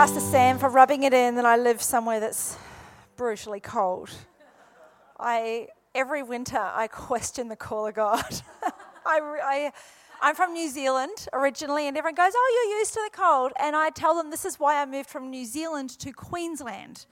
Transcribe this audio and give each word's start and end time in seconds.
Pastor 0.00 0.20
Sam 0.20 0.56
for 0.56 0.70
rubbing 0.70 1.02
it 1.02 1.12
in 1.12 1.34
that 1.34 1.44
I 1.44 1.56
live 1.58 1.82
somewhere 1.82 2.20
that's 2.20 2.56
brutally 3.16 3.60
cold. 3.60 4.08
I 5.18 5.68
every 5.94 6.22
winter 6.22 6.56
I 6.58 6.86
question 6.86 7.48
the 7.48 7.54
call 7.56 7.86
of 7.86 7.92
God. 7.92 8.24
I, 9.06 9.70
I, 10.22 10.28
am 10.30 10.34
from 10.34 10.54
New 10.54 10.70
Zealand 10.70 11.28
originally, 11.34 11.86
and 11.86 11.94
everyone 11.98 12.14
goes, 12.14 12.32
"Oh, 12.34 12.66
you're 12.70 12.78
used 12.78 12.94
to 12.94 13.00
the 13.12 13.14
cold," 13.14 13.52
and 13.60 13.76
I 13.76 13.90
tell 13.90 14.14
them 14.16 14.30
this 14.30 14.46
is 14.46 14.58
why 14.58 14.80
I 14.80 14.86
moved 14.86 15.10
from 15.10 15.28
New 15.28 15.44
Zealand 15.44 15.90
to 15.98 16.12
Queensland, 16.12 17.04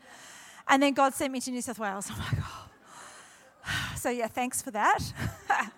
and 0.66 0.82
then 0.82 0.94
God 0.94 1.12
sent 1.12 1.30
me 1.30 1.40
to 1.42 1.50
New 1.50 1.60
South 1.60 1.78
Wales. 1.78 2.08
Oh 2.10 2.16
my 2.18 2.38
God! 3.68 3.98
So 3.98 4.08
yeah, 4.08 4.28
thanks 4.28 4.62
for 4.62 4.70
that. 4.70 5.02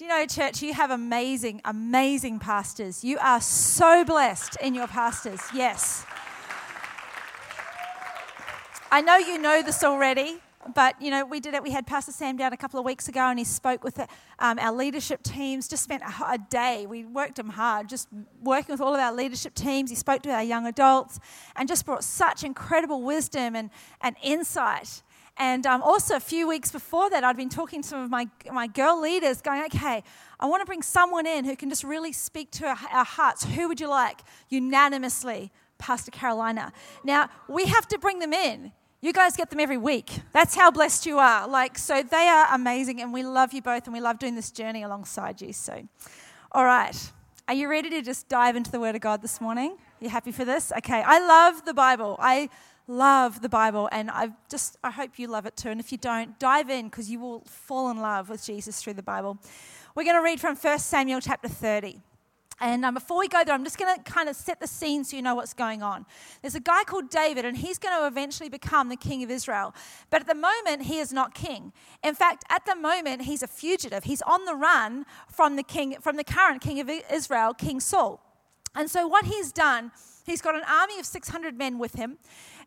Do 0.00 0.04
you 0.06 0.08
know, 0.10 0.24
church, 0.24 0.62
you 0.62 0.72
have 0.72 0.90
amazing, 0.90 1.60
amazing 1.66 2.38
pastors. 2.38 3.04
You 3.04 3.18
are 3.18 3.38
so 3.38 4.02
blessed 4.02 4.56
in 4.62 4.74
your 4.74 4.86
pastors. 4.86 5.42
Yes. 5.54 6.06
I 8.90 9.02
know 9.02 9.16
you 9.18 9.36
know 9.36 9.60
this 9.60 9.84
already, 9.84 10.38
but 10.74 10.94
you 11.02 11.10
know, 11.10 11.26
we 11.26 11.38
did 11.38 11.52
it. 11.52 11.62
We 11.62 11.72
had 11.72 11.86
Pastor 11.86 12.12
Sam 12.12 12.38
down 12.38 12.50
a 12.54 12.56
couple 12.56 12.80
of 12.80 12.86
weeks 12.86 13.08
ago 13.08 13.20
and 13.20 13.38
he 13.38 13.44
spoke 13.44 13.84
with 13.84 14.00
um, 14.38 14.58
our 14.58 14.72
leadership 14.72 15.22
teams, 15.22 15.68
just 15.68 15.82
spent 15.82 16.02
a, 16.02 16.06
a 16.32 16.38
day. 16.48 16.86
We 16.88 17.04
worked 17.04 17.38
him 17.38 17.50
hard, 17.50 17.90
just 17.90 18.08
working 18.42 18.72
with 18.72 18.80
all 18.80 18.94
of 18.94 19.00
our 19.00 19.12
leadership 19.12 19.54
teams. 19.54 19.90
He 19.90 19.96
spoke 19.96 20.22
to 20.22 20.30
our 20.30 20.42
young 20.42 20.66
adults 20.66 21.20
and 21.56 21.68
just 21.68 21.84
brought 21.84 22.04
such 22.04 22.42
incredible 22.42 23.02
wisdom 23.02 23.54
and, 23.54 23.68
and 24.00 24.16
insight 24.22 25.02
and 25.40 25.66
um, 25.66 25.82
also, 25.82 26.16
a 26.16 26.20
few 26.20 26.46
weeks 26.46 26.70
before 26.70 27.08
that, 27.08 27.24
I'd 27.24 27.34
been 27.34 27.48
talking 27.48 27.80
to 27.80 27.88
some 27.88 28.02
of 28.02 28.10
my, 28.10 28.28
my 28.52 28.66
girl 28.66 29.00
leaders, 29.00 29.40
going, 29.40 29.64
okay, 29.74 30.04
I 30.38 30.44
want 30.44 30.60
to 30.60 30.66
bring 30.66 30.82
someone 30.82 31.26
in 31.26 31.46
who 31.46 31.56
can 31.56 31.70
just 31.70 31.82
really 31.82 32.12
speak 32.12 32.50
to 32.52 32.66
our, 32.66 32.76
our 32.92 33.04
hearts. 33.06 33.46
Who 33.46 33.66
would 33.66 33.80
you 33.80 33.88
like? 33.88 34.20
Unanimously, 34.50 35.50
Pastor 35.78 36.10
Carolina. 36.10 36.74
Now, 37.04 37.30
we 37.48 37.64
have 37.64 37.88
to 37.88 37.98
bring 37.98 38.18
them 38.18 38.34
in. 38.34 38.72
You 39.00 39.14
guys 39.14 39.34
get 39.34 39.48
them 39.48 39.60
every 39.60 39.78
week. 39.78 40.10
That's 40.32 40.54
how 40.54 40.70
blessed 40.70 41.06
you 41.06 41.16
are. 41.18 41.48
Like, 41.48 41.78
so 41.78 42.02
they 42.02 42.28
are 42.28 42.48
amazing, 42.54 43.00
and 43.00 43.10
we 43.10 43.22
love 43.22 43.54
you 43.54 43.62
both, 43.62 43.84
and 43.86 43.94
we 43.94 44.00
love 44.02 44.18
doing 44.18 44.34
this 44.34 44.50
journey 44.50 44.82
alongside 44.82 45.40
you. 45.40 45.54
So, 45.54 45.88
all 46.52 46.66
right. 46.66 46.94
Are 47.48 47.54
you 47.54 47.68
ready 47.70 47.88
to 47.88 48.02
just 48.02 48.28
dive 48.28 48.56
into 48.56 48.70
the 48.70 48.78
Word 48.78 48.94
of 48.94 49.00
God 49.00 49.22
this 49.22 49.40
morning? 49.40 49.78
You 50.00 50.10
happy 50.10 50.32
for 50.32 50.44
this? 50.44 50.70
Okay. 50.70 51.02
I 51.04 51.18
love 51.18 51.64
the 51.64 51.72
Bible. 51.72 52.16
I 52.20 52.50
love 52.90 53.40
the 53.40 53.48
Bible, 53.48 53.88
and 53.92 54.10
I 54.10 54.30
just 54.50 54.76
I 54.82 54.90
hope 54.90 55.18
you 55.18 55.28
love 55.28 55.46
it 55.46 55.56
too. 55.56 55.70
And 55.70 55.80
if 55.80 55.92
you 55.92 55.98
don't, 55.98 56.38
dive 56.38 56.68
in 56.68 56.86
because 56.88 57.08
you 57.10 57.20
will 57.20 57.40
fall 57.46 57.90
in 57.90 57.98
love 57.98 58.28
with 58.28 58.44
Jesus 58.44 58.82
through 58.82 58.94
the 58.94 59.02
Bible. 59.02 59.38
We're 59.94 60.04
going 60.04 60.16
to 60.16 60.22
read 60.22 60.40
from 60.40 60.56
1 60.56 60.78
Samuel 60.80 61.20
chapter 61.20 61.48
30. 61.48 62.00
And 62.62 62.84
um, 62.84 62.92
before 62.92 63.18
we 63.18 63.26
go 63.28 63.42
there, 63.42 63.54
I'm 63.54 63.64
just 63.64 63.78
going 63.78 63.94
to 63.96 64.02
kind 64.02 64.28
of 64.28 64.36
set 64.36 64.60
the 64.60 64.66
scene 64.66 65.02
so 65.02 65.16
you 65.16 65.22
know 65.22 65.34
what's 65.34 65.54
going 65.54 65.82
on. 65.82 66.04
There's 66.42 66.54
a 66.54 66.60
guy 66.60 66.84
called 66.84 67.08
David, 67.08 67.44
and 67.46 67.56
he's 67.56 67.78
going 67.78 67.98
to 67.98 68.06
eventually 68.06 68.50
become 68.50 68.88
the 68.90 68.96
king 68.96 69.22
of 69.22 69.30
Israel. 69.30 69.74
But 70.10 70.20
at 70.22 70.26
the 70.26 70.34
moment, 70.34 70.82
he 70.82 70.98
is 70.98 71.10
not 71.12 71.32
king. 71.32 71.72
In 72.04 72.14
fact, 72.14 72.44
at 72.50 72.66
the 72.66 72.74
moment, 72.76 73.22
he's 73.22 73.42
a 73.42 73.46
fugitive. 73.46 74.04
He's 74.04 74.20
on 74.22 74.44
the 74.44 74.54
run 74.54 75.06
from 75.30 75.56
the 75.56 75.62
king, 75.62 75.96
from 76.02 76.16
the 76.16 76.24
current 76.24 76.60
king 76.60 76.80
of 76.80 76.90
Israel, 77.10 77.54
King 77.54 77.80
Saul. 77.80 78.20
And 78.74 78.90
so, 78.90 79.06
what 79.06 79.24
he's 79.24 79.52
done, 79.52 79.90
he's 80.24 80.40
got 80.40 80.54
an 80.54 80.62
army 80.68 80.98
of 80.98 81.06
600 81.06 81.56
men 81.56 81.78
with 81.78 81.94
him, 81.94 82.18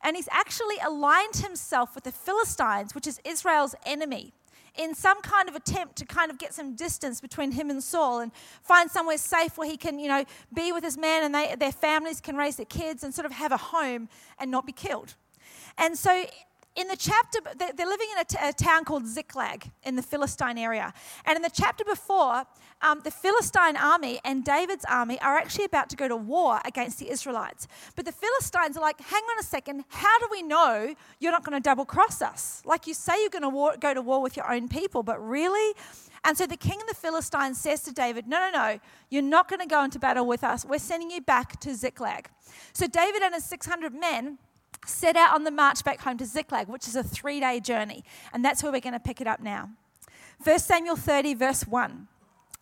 and 0.03 0.15
he's 0.15 0.27
actually 0.31 0.77
aligned 0.85 1.37
himself 1.37 1.95
with 1.95 2.03
the 2.03 2.11
Philistines, 2.11 2.93
which 2.93 3.07
is 3.07 3.21
Israel's 3.23 3.73
enemy, 3.85 4.33
in 4.77 4.93
some 4.95 5.21
kind 5.21 5.47
of 5.47 5.55
attempt 5.55 5.95
to 5.97 6.05
kind 6.05 6.29
of 6.29 6.37
get 6.37 6.53
some 6.53 6.75
distance 6.75 7.21
between 7.21 7.51
him 7.53 7.69
and 7.69 7.81
Saul 7.81 8.19
and 8.19 8.33
find 8.61 8.91
somewhere 8.91 9.17
safe 9.17 9.57
where 9.57 9.69
he 9.69 9.77
can, 9.77 9.97
you 9.97 10.09
know, 10.09 10.25
be 10.53 10.73
with 10.73 10.83
his 10.83 10.97
men 10.97 11.23
and 11.23 11.33
they, 11.33 11.55
their 11.57 11.71
families 11.71 12.19
can 12.19 12.35
raise 12.35 12.55
their 12.57 12.65
kids 12.65 13.03
and 13.03 13.13
sort 13.13 13.25
of 13.25 13.31
have 13.31 13.51
a 13.51 13.57
home 13.57 14.09
and 14.39 14.49
not 14.51 14.65
be 14.65 14.73
killed. 14.73 15.13
And 15.77 15.97
so, 15.97 16.25
in 16.75 16.87
the 16.87 16.95
chapter, 16.97 17.39
they're 17.57 17.85
living 17.87 18.07
in 18.15 18.19
a, 18.21 18.25
t- 18.25 18.37
a 18.41 18.51
town 18.51 18.83
called 18.83 19.05
Ziklag 19.05 19.71
in 19.83 19.95
the 19.95 20.01
Philistine 20.01 20.57
area. 20.57 20.91
And 21.25 21.35
in 21.35 21.41
the 21.43 21.51
chapter 21.51 21.83
before, 21.83 22.43
um, 22.81 22.99
the 23.03 23.11
Philistine 23.11 23.77
army 23.77 24.19
and 24.25 24.43
David's 24.43 24.85
army 24.89 25.19
are 25.21 25.37
actually 25.37 25.65
about 25.65 25.89
to 25.91 25.95
go 25.95 26.07
to 26.07 26.15
war 26.15 26.59
against 26.65 26.97
the 26.99 27.09
Israelites. 27.11 27.67
But 27.95 28.05
the 28.05 28.11
Philistines 28.11 28.75
are 28.75 28.81
like, 28.81 28.99
hang 28.99 29.21
on 29.23 29.39
a 29.39 29.43
second, 29.43 29.83
how 29.89 30.17
do 30.19 30.27
we 30.31 30.41
know 30.41 30.95
you're 31.19 31.31
not 31.31 31.45
going 31.45 31.57
to 31.61 31.63
double 31.63 31.85
cross 31.85 32.21
us? 32.23 32.61
Like 32.65 32.87
you 32.87 32.93
say 32.95 33.13
you're 33.21 33.29
going 33.29 33.43
to 33.49 33.77
go 33.79 33.93
to 33.93 34.01
war 34.01 34.21
with 34.23 34.35
your 34.35 34.51
own 34.51 34.67
people, 34.67 35.03
but 35.03 35.19
really? 35.25 35.73
And 36.25 36.35
so 36.37 36.47
the 36.47 36.57
king 36.57 36.81
of 36.81 36.87
the 36.87 36.95
Philistines 36.95 37.59
says 37.61 37.83
to 37.83 37.93
David, 37.93 38.27
No, 38.27 38.49
no, 38.49 38.49
no, 38.57 38.79
you're 39.09 39.21
not 39.21 39.49
going 39.49 39.59
to 39.59 39.65
go 39.65 39.83
into 39.83 39.99
battle 39.99 40.25
with 40.25 40.41
us. 40.43 40.63
We're 40.63 40.79
sending 40.79 41.11
you 41.11 41.19
back 41.21 41.59
to 41.59 41.75
Ziklag. 41.75 42.29
So 42.71 42.87
David 42.87 43.21
and 43.23 43.33
his 43.33 43.43
600 43.43 43.93
men 43.93 44.37
set 44.85 45.15
out 45.15 45.33
on 45.35 45.43
the 45.43 45.51
march 45.51 45.83
back 45.83 46.01
home 46.01 46.17
to 46.17 46.25
Ziklag, 46.25 46.67
which 46.67 46.87
is 46.87 46.95
a 46.95 47.03
three 47.03 47.39
day 47.39 47.59
journey. 47.59 48.03
And 48.33 48.43
that's 48.43 48.63
where 48.63 48.71
we're 48.71 48.81
going 48.81 48.93
to 48.93 48.99
pick 48.99 49.21
it 49.21 49.27
up 49.27 49.39
now. 49.39 49.69
1 50.43 50.59
Samuel 50.59 50.95
30, 50.95 51.33
verse 51.35 51.65
1. 51.67 52.07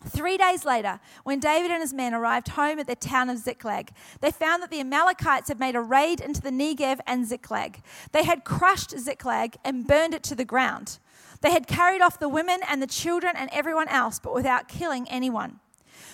Three 0.08 0.36
days 0.36 0.64
later, 0.64 0.98
when 1.22 1.38
David 1.38 1.70
and 1.70 1.80
his 1.80 1.92
men 1.92 2.12
arrived 2.12 2.48
home 2.48 2.80
at 2.80 2.88
the 2.88 2.96
town 2.96 3.30
of 3.30 3.38
Ziklag, 3.38 3.90
they 4.20 4.32
found 4.32 4.60
that 4.62 4.70
the 4.70 4.80
Amalekites 4.80 5.46
had 5.46 5.60
made 5.60 5.76
a 5.76 5.80
raid 5.80 6.20
into 6.20 6.40
the 6.40 6.50
Negev 6.50 6.98
and 7.06 7.24
Ziklag. 7.24 7.80
They 8.10 8.24
had 8.24 8.44
crushed 8.44 8.98
Ziklag 8.98 9.58
and 9.64 9.86
burned 9.86 10.12
it 10.14 10.24
to 10.24 10.34
the 10.34 10.44
ground. 10.44 10.98
They 11.40 11.52
had 11.52 11.68
carried 11.68 12.00
off 12.02 12.18
the 12.18 12.28
women 12.28 12.60
and 12.68 12.82
the 12.82 12.86
children 12.88 13.34
and 13.36 13.48
everyone 13.52 13.88
else, 13.88 14.18
but 14.18 14.34
without 14.34 14.66
killing 14.66 15.06
anyone. 15.08 15.60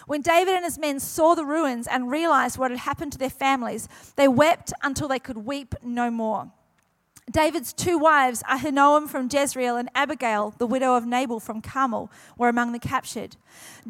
When 0.06 0.20
David 0.22 0.54
and 0.54 0.64
his 0.64 0.78
men 0.78 1.00
saw 1.00 1.34
the 1.34 1.44
ruins 1.44 1.86
and 1.86 2.10
realized 2.10 2.58
what 2.58 2.70
had 2.70 2.80
happened 2.80 3.12
to 3.12 3.18
their 3.18 3.30
families, 3.30 3.88
they 4.16 4.28
wept 4.28 4.72
until 4.82 5.08
they 5.08 5.18
could 5.18 5.38
weep 5.38 5.74
no 5.82 6.10
more. 6.10 6.52
David's 7.30 7.74
two 7.74 7.98
wives, 7.98 8.42
Ahinoam 8.44 9.06
from 9.06 9.28
Jezreel 9.30 9.76
and 9.76 9.90
Abigail, 9.94 10.54
the 10.56 10.66
widow 10.66 10.94
of 10.96 11.04
Nabal 11.06 11.40
from 11.40 11.60
Carmel, 11.60 12.10
were 12.38 12.48
among 12.48 12.72
the 12.72 12.78
captured. 12.78 13.36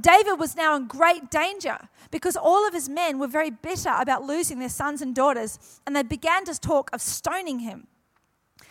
David 0.01 0.35
was 0.41 0.57
now 0.57 0.75
in 0.75 0.87
great 0.89 1.31
danger 1.31 1.89
because 2.11 2.37
all 2.37 2.67
of 2.67 2.75
his 2.75 2.89
men 2.89 3.21
were 3.21 3.29
very 3.29 3.51
bitter 3.51 3.95
about 3.97 4.25
losing 4.25 4.59
their 4.59 4.69
sons 4.69 5.01
and 5.01 5.15
daughters, 5.15 5.81
and 5.87 5.95
they 5.95 6.03
began 6.03 6.45
to 6.47 6.59
talk 6.59 6.91
of 6.93 7.01
stoning 7.01 7.61
him. 7.61 7.87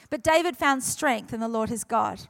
But 0.09 0.21
David 0.21 0.57
found 0.57 0.83
strength 0.83 1.33
in 1.33 1.39
the 1.39 1.47
Lord 1.47 1.69
his 1.69 1.85
God. 1.85 2.23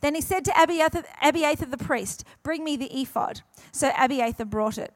Then 0.00 0.14
he 0.14 0.20
said 0.20 0.44
to 0.44 0.62
Abiathar, 0.62 1.66
the 1.68 1.76
priest, 1.76 2.24
Bring 2.42 2.64
me 2.64 2.76
the 2.76 2.92
ephod. 3.00 3.40
So 3.72 3.92
Abiathar 3.98 4.46
brought 4.46 4.78
it. 4.78 4.92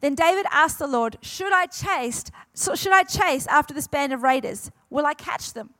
Then 0.00 0.14
David 0.14 0.46
asked 0.50 0.78
the 0.78 0.86
Lord, 0.86 1.16
Should 1.22 1.52
I 1.52 1.66
chase, 1.66 2.24
so 2.54 2.74
should 2.74 2.92
I 2.92 3.02
chase 3.02 3.46
after 3.46 3.72
this 3.72 3.86
band 3.88 4.12
of 4.12 4.22
raiders? 4.22 4.70
Will 4.90 5.06
I 5.06 5.14
catch 5.14 5.52
them? 5.52 5.70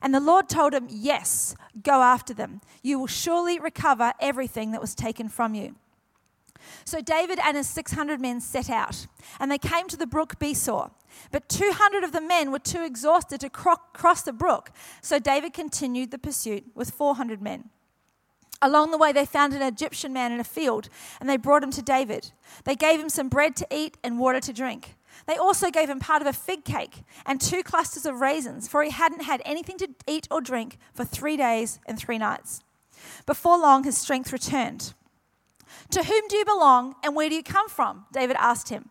And 0.00 0.14
the 0.14 0.20
Lord 0.20 0.48
told 0.48 0.74
him, 0.74 0.86
Yes, 0.90 1.54
go 1.82 2.02
after 2.02 2.32
them. 2.32 2.60
You 2.82 3.00
will 3.00 3.06
surely 3.06 3.58
recover 3.58 4.12
everything 4.20 4.72
that 4.72 4.80
was 4.80 4.94
taken 4.94 5.28
from 5.28 5.54
you. 5.54 5.74
So 6.84 7.00
David 7.00 7.38
and 7.44 7.56
his 7.56 7.68
600 7.68 8.20
men 8.20 8.40
set 8.40 8.70
out, 8.70 9.06
and 9.38 9.50
they 9.50 9.58
came 9.58 9.88
to 9.88 9.96
the 9.96 10.06
brook 10.06 10.38
Besor. 10.38 10.90
But 11.32 11.48
200 11.48 12.04
of 12.04 12.12
the 12.12 12.20
men 12.20 12.50
were 12.52 12.58
too 12.58 12.82
exhausted 12.84 13.40
to 13.40 13.50
cross 13.50 14.22
the 14.22 14.32
brook, 14.32 14.70
so 15.02 15.18
David 15.18 15.52
continued 15.52 16.10
the 16.10 16.18
pursuit 16.18 16.64
with 16.74 16.90
400 16.94 17.42
men. 17.42 17.70
Along 18.60 18.90
the 18.90 18.98
way, 18.98 19.12
they 19.12 19.24
found 19.24 19.54
an 19.54 19.62
Egyptian 19.62 20.12
man 20.12 20.32
in 20.32 20.40
a 20.40 20.44
field, 20.44 20.88
and 21.20 21.28
they 21.28 21.36
brought 21.36 21.62
him 21.62 21.70
to 21.72 21.82
David. 21.82 22.32
They 22.64 22.74
gave 22.74 22.98
him 23.00 23.08
some 23.08 23.28
bread 23.28 23.54
to 23.56 23.66
eat 23.70 23.96
and 24.02 24.18
water 24.18 24.40
to 24.40 24.52
drink. 24.52 24.96
They 25.26 25.36
also 25.36 25.70
gave 25.70 25.88
him 25.90 26.00
part 26.00 26.22
of 26.22 26.28
a 26.28 26.32
fig 26.32 26.64
cake 26.64 27.02
and 27.26 27.40
two 27.40 27.62
clusters 27.62 28.06
of 28.06 28.20
raisins, 28.20 28.68
for 28.68 28.82
he 28.82 28.90
hadn't 28.90 29.22
had 29.24 29.42
anything 29.44 29.76
to 29.78 29.88
eat 30.06 30.26
or 30.30 30.40
drink 30.40 30.78
for 30.92 31.04
three 31.04 31.36
days 31.36 31.80
and 31.86 31.98
three 31.98 32.18
nights. 32.18 32.62
Before 33.26 33.58
long, 33.58 33.84
his 33.84 33.98
strength 33.98 34.32
returned. 34.32 34.92
To 35.90 36.04
whom 36.04 36.20
do 36.28 36.36
you 36.36 36.44
belong 36.44 36.96
and 37.02 37.14
where 37.14 37.28
do 37.30 37.34
you 37.34 37.42
come 37.42 37.68
from? 37.68 38.04
David 38.12 38.36
asked 38.38 38.68
him. 38.68 38.90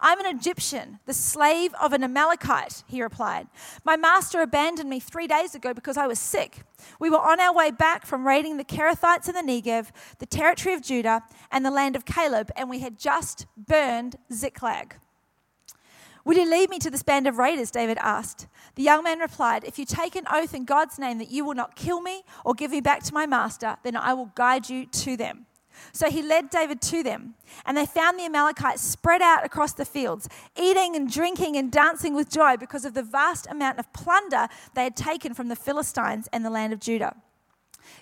I'm 0.00 0.20
an 0.24 0.36
Egyptian, 0.38 0.98
the 1.06 1.12
slave 1.14 1.74
of 1.80 1.92
an 1.92 2.02
Amalekite, 2.04 2.84
he 2.88 3.02
replied. 3.02 3.48
My 3.84 3.96
master 3.96 4.40
abandoned 4.40 4.88
me 4.88 5.00
three 5.00 5.26
days 5.26 5.54
ago 5.54 5.74
because 5.74 5.96
I 5.96 6.06
was 6.06 6.18
sick. 6.18 6.58
We 7.00 7.10
were 7.10 7.18
on 7.20 7.40
our 7.40 7.52
way 7.54 7.70
back 7.70 8.06
from 8.06 8.26
raiding 8.26 8.56
the 8.56 8.64
Kerethites 8.64 9.28
in 9.28 9.34
the 9.34 9.42
Negev, 9.42 9.88
the 10.18 10.26
territory 10.26 10.74
of 10.74 10.82
Judah, 10.82 11.22
and 11.50 11.64
the 11.64 11.70
land 11.70 11.96
of 11.96 12.04
Caleb, 12.04 12.50
and 12.56 12.70
we 12.70 12.78
had 12.78 12.98
just 12.98 13.46
burned 13.56 14.16
Ziklag. 14.32 14.96
Will 16.24 16.36
you 16.36 16.48
lead 16.48 16.70
me 16.70 16.78
to 16.80 16.90
this 16.90 17.02
band 17.02 17.26
of 17.26 17.38
raiders? 17.38 17.70
David 17.70 17.98
asked. 17.98 18.46
The 18.74 18.82
young 18.82 19.02
man 19.02 19.18
replied, 19.18 19.64
If 19.64 19.78
you 19.78 19.84
take 19.84 20.14
an 20.16 20.26
oath 20.30 20.54
in 20.54 20.64
God's 20.64 20.98
name 20.98 21.18
that 21.18 21.30
you 21.30 21.44
will 21.44 21.54
not 21.54 21.76
kill 21.76 22.00
me 22.00 22.22
or 22.44 22.54
give 22.54 22.70
me 22.70 22.80
back 22.80 23.02
to 23.04 23.14
my 23.14 23.26
master, 23.26 23.76
then 23.82 23.96
I 23.96 24.12
will 24.14 24.30
guide 24.36 24.68
you 24.68 24.86
to 24.86 25.16
them. 25.16 25.46
So 25.92 26.10
he 26.10 26.22
led 26.22 26.50
David 26.50 26.80
to 26.82 27.02
them, 27.02 27.34
and 27.66 27.76
they 27.76 27.86
found 27.86 28.18
the 28.18 28.24
Amalekites 28.24 28.82
spread 28.82 29.22
out 29.22 29.44
across 29.44 29.72
the 29.72 29.84
fields, 29.84 30.28
eating 30.56 30.96
and 30.96 31.10
drinking 31.12 31.56
and 31.56 31.70
dancing 31.72 32.14
with 32.14 32.30
joy 32.30 32.56
because 32.56 32.84
of 32.84 32.94
the 32.94 33.02
vast 33.02 33.46
amount 33.48 33.78
of 33.78 33.92
plunder 33.92 34.48
they 34.74 34.84
had 34.84 34.96
taken 34.96 35.34
from 35.34 35.48
the 35.48 35.56
Philistines 35.56 36.28
and 36.32 36.44
the 36.44 36.50
land 36.50 36.72
of 36.72 36.80
Judah. 36.80 37.16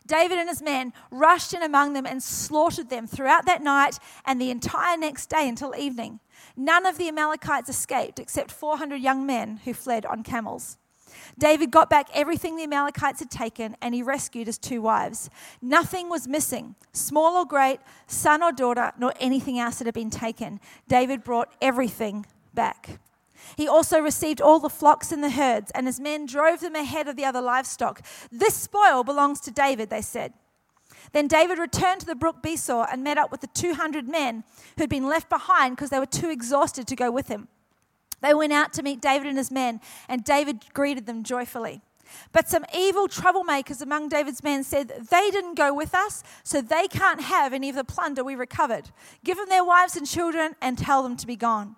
David 0.06 0.38
and 0.38 0.48
his 0.48 0.62
men 0.62 0.92
rushed 1.10 1.54
in 1.54 1.62
among 1.62 1.92
them 1.92 2.06
and 2.06 2.22
slaughtered 2.22 2.90
them 2.90 3.06
throughout 3.06 3.46
that 3.46 3.62
night 3.62 3.98
and 4.24 4.40
the 4.40 4.50
entire 4.50 4.96
next 4.96 5.26
day 5.28 5.48
until 5.48 5.74
evening. 5.76 6.18
None 6.56 6.86
of 6.86 6.98
the 6.98 7.06
Amalekites 7.08 7.68
escaped 7.68 8.18
except 8.18 8.50
400 8.50 8.96
young 8.96 9.24
men 9.24 9.60
who 9.64 9.72
fled 9.72 10.04
on 10.06 10.22
camels. 10.24 10.76
David 11.38 11.70
got 11.70 11.90
back 11.90 12.08
everything 12.14 12.56
the 12.56 12.64
Amalekites 12.64 13.20
had 13.20 13.30
taken, 13.30 13.76
and 13.80 13.94
he 13.94 14.02
rescued 14.02 14.46
his 14.46 14.58
two 14.58 14.82
wives. 14.82 15.30
Nothing 15.60 16.08
was 16.08 16.26
missing, 16.28 16.74
small 16.92 17.36
or 17.36 17.44
great, 17.44 17.80
son 18.06 18.42
or 18.42 18.52
daughter, 18.52 18.92
nor 18.98 19.12
anything 19.20 19.58
else 19.58 19.78
that 19.78 19.86
had 19.86 19.94
been 19.94 20.10
taken. 20.10 20.60
David 20.88 21.24
brought 21.24 21.52
everything 21.60 22.26
back. 22.54 22.98
He 23.56 23.68
also 23.68 24.00
received 24.00 24.40
all 24.40 24.58
the 24.58 24.68
flocks 24.70 25.12
and 25.12 25.22
the 25.22 25.30
herds, 25.30 25.70
and 25.72 25.86
his 25.86 26.00
men 26.00 26.26
drove 26.26 26.60
them 26.60 26.74
ahead 26.74 27.06
of 27.06 27.16
the 27.16 27.24
other 27.24 27.40
livestock. 27.40 28.02
This 28.32 28.54
spoil 28.54 29.04
belongs 29.04 29.40
to 29.42 29.50
David, 29.50 29.90
they 29.90 30.02
said. 30.02 30.32
Then 31.12 31.28
David 31.28 31.58
returned 31.58 32.00
to 32.00 32.06
the 32.06 32.16
brook 32.16 32.42
Besor 32.42 32.86
and 32.90 33.04
met 33.04 33.18
up 33.18 33.30
with 33.30 33.40
the 33.40 33.46
200 33.48 34.08
men 34.08 34.42
who'd 34.76 34.90
been 34.90 35.06
left 35.08 35.28
behind 35.28 35.76
because 35.76 35.90
they 35.90 35.98
were 36.00 36.06
too 36.06 36.30
exhausted 36.30 36.86
to 36.88 36.96
go 36.96 37.10
with 37.12 37.28
him. 37.28 37.46
They 38.22 38.34
went 38.34 38.52
out 38.52 38.72
to 38.74 38.82
meet 38.82 39.00
David 39.00 39.26
and 39.26 39.36
his 39.36 39.50
men, 39.50 39.80
and 40.08 40.24
David 40.24 40.72
greeted 40.72 41.06
them 41.06 41.22
joyfully. 41.22 41.80
But 42.32 42.48
some 42.48 42.64
evil 42.74 43.08
troublemakers 43.08 43.82
among 43.82 44.08
David's 44.08 44.42
men 44.42 44.62
said, 44.64 44.88
They 45.10 45.30
didn't 45.30 45.54
go 45.56 45.74
with 45.74 45.94
us, 45.94 46.22
so 46.44 46.60
they 46.60 46.86
can't 46.88 47.20
have 47.20 47.52
any 47.52 47.68
of 47.68 47.74
the 47.76 47.84
plunder 47.84 48.22
we 48.22 48.36
recovered. 48.36 48.90
Give 49.24 49.36
them 49.36 49.48
their 49.48 49.64
wives 49.64 49.96
and 49.96 50.06
children 50.06 50.54
and 50.62 50.78
tell 50.78 51.02
them 51.02 51.16
to 51.16 51.26
be 51.26 51.34
gone. 51.36 51.74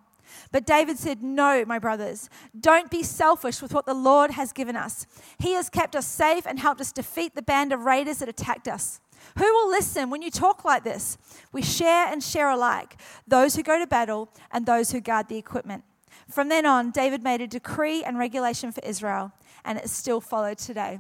But 0.52 0.67
David 0.67 0.99
said, 0.99 1.23
No, 1.23 1.64
my 1.67 1.79
brothers, 1.79 2.29
don't 2.58 2.90
be 2.90 3.02
selfish 3.02 3.62
with 3.62 3.73
what 3.73 3.87
the 3.87 3.94
Lord 3.94 4.32
has 4.32 4.52
given 4.52 4.76
us. 4.76 5.06
He 5.38 5.52
has 5.55 5.70
kept 5.70 5.96
us 5.96 6.06
safe 6.06 6.46
and 6.46 6.58
helped 6.58 6.82
us 6.82 6.93
defeat 6.93 7.35
the 7.35 7.43
band 7.43 7.73
of 7.73 7.87
raiders 7.87 8.19
that 8.19 8.29
attacked 8.29 8.69
us. 8.69 9.00
Who 9.38 9.44
will 9.44 9.69
listen 9.70 10.11
when 10.11 10.20
you 10.23 10.31
talk 10.31 10.64
like 10.64 10.85
this? 10.85 11.17
We 11.52 11.62
share 11.62 12.06
and 12.08 12.23
share 12.23 12.50
alike, 12.50 12.96
those 13.26 13.56
who 13.56 13.62
go 13.62 13.79
to 13.79 13.87
battle 13.87 14.29
and 14.52 14.67
those 14.67 14.93
who 14.93 15.00
guard 15.00 15.29
the 15.29 15.38
equipment. 15.38 15.85
From 16.26 16.49
then 16.49 16.67
on, 16.67 16.91
David 16.91 17.23
made 17.23 17.41
a 17.41 17.47
decree 17.47 18.03
and 18.03 18.19
regulation 18.19 18.73
for 18.73 18.81
Israel, 18.85 19.32
and 19.65 19.79
it's 19.79 19.93
still 19.93 20.20
followed 20.20 20.59
today. 20.59 20.99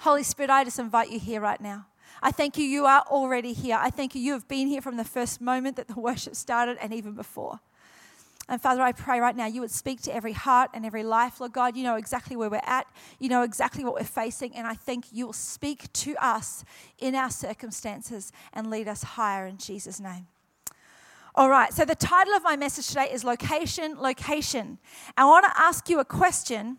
Holy 0.00 0.22
Spirit, 0.22 0.50
I 0.50 0.64
just 0.64 0.78
invite 0.78 1.10
you 1.10 1.18
here 1.18 1.40
right 1.40 1.60
now. 1.60 1.86
I 2.22 2.30
thank 2.30 2.56
you, 2.56 2.64
you 2.64 2.86
are 2.86 3.02
already 3.02 3.52
here. 3.52 3.76
I 3.78 3.90
thank 3.90 4.14
you, 4.14 4.20
you 4.20 4.32
have 4.32 4.46
been 4.48 4.68
here 4.68 4.80
from 4.80 4.96
the 4.96 5.04
first 5.04 5.40
moment 5.40 5.76
that 5.76 5.88
the 5.88 5.98
worship 6.00 6.34
started 6.36 6.78
and 6.80 6.92
even 6.94 7.14
before. 7.14 7.60
And 8.50 8.60
Father, 8.62 8.80
I 8.80 8.92
pray 8.92 9.20
right 9.20 9.36
now 9.36 9.44
you 9.44 9.60
would 9.60 9.70
speak 9.70 10.00
to 10.02 10.14
every 10.14 10.32
heart 10.32 10.70
and 10.72 10.86
every 10.86 11.04
life. 11.04 11.38
Lord 11.38 11.52
God, 11.52 11.76
you 11.76 11.82
know 11.84 11.96
exactly 11.96 12.34
where 12.34 12.48
we're 12.48 12.62
at, 12.64 12.86
you 13.18 13.28
know 13.28 13.42
exactly 13.42 13.84
what 13.84 13.94
we're 13.94 14.04
facing, 14.04 14.54
and 14.56 14.66
I 14.66 14.74
think 14.74 15.06
you 15.12 15.26
will 15.26 15.32
speak 15.34 15.92
to 15.94 16.16
us 16.16 16.64
in 16.98 17.14
our 17.14 17.30
circumstances 17.30 18.32
and 18.54 18.70
lead 18.70 18.88
us 18.88 19.02
higher 19.02 19.46
in 19.46 19.58
Jesus' 19.58 20.00
name. 20.00 20.26
All 21.38 21.48
right, 21.48 21.72
so 21.72 21.84
the 21.84 21.94
title 21.94 22.34
of 22.34 22.42
my 22.42 22.56
message 22.56 22.88
today 22.88 23.10
is 23.12 23.22
Location, 23.22 23.94
Location. 23.96 24.78
I 25.16 25.24
want 25.24 25.44
to 25.46 25.52
ask 25.56 25.88
you 25.88 26.00
a 26.00 26.04
question, 26.04 26.78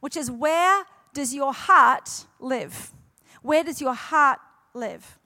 which 0.00 0.14
is 0.14 0.30
where 0.30 0.84
does 1.14 1.34
your 1.34 1.54
heart 1.54 2.26
live? 2.38 2.92
Where 3.40 3.64
does 3.64 3.80
your 3.80 3.94
heart 3.94 4.40
live? 4.74 5.18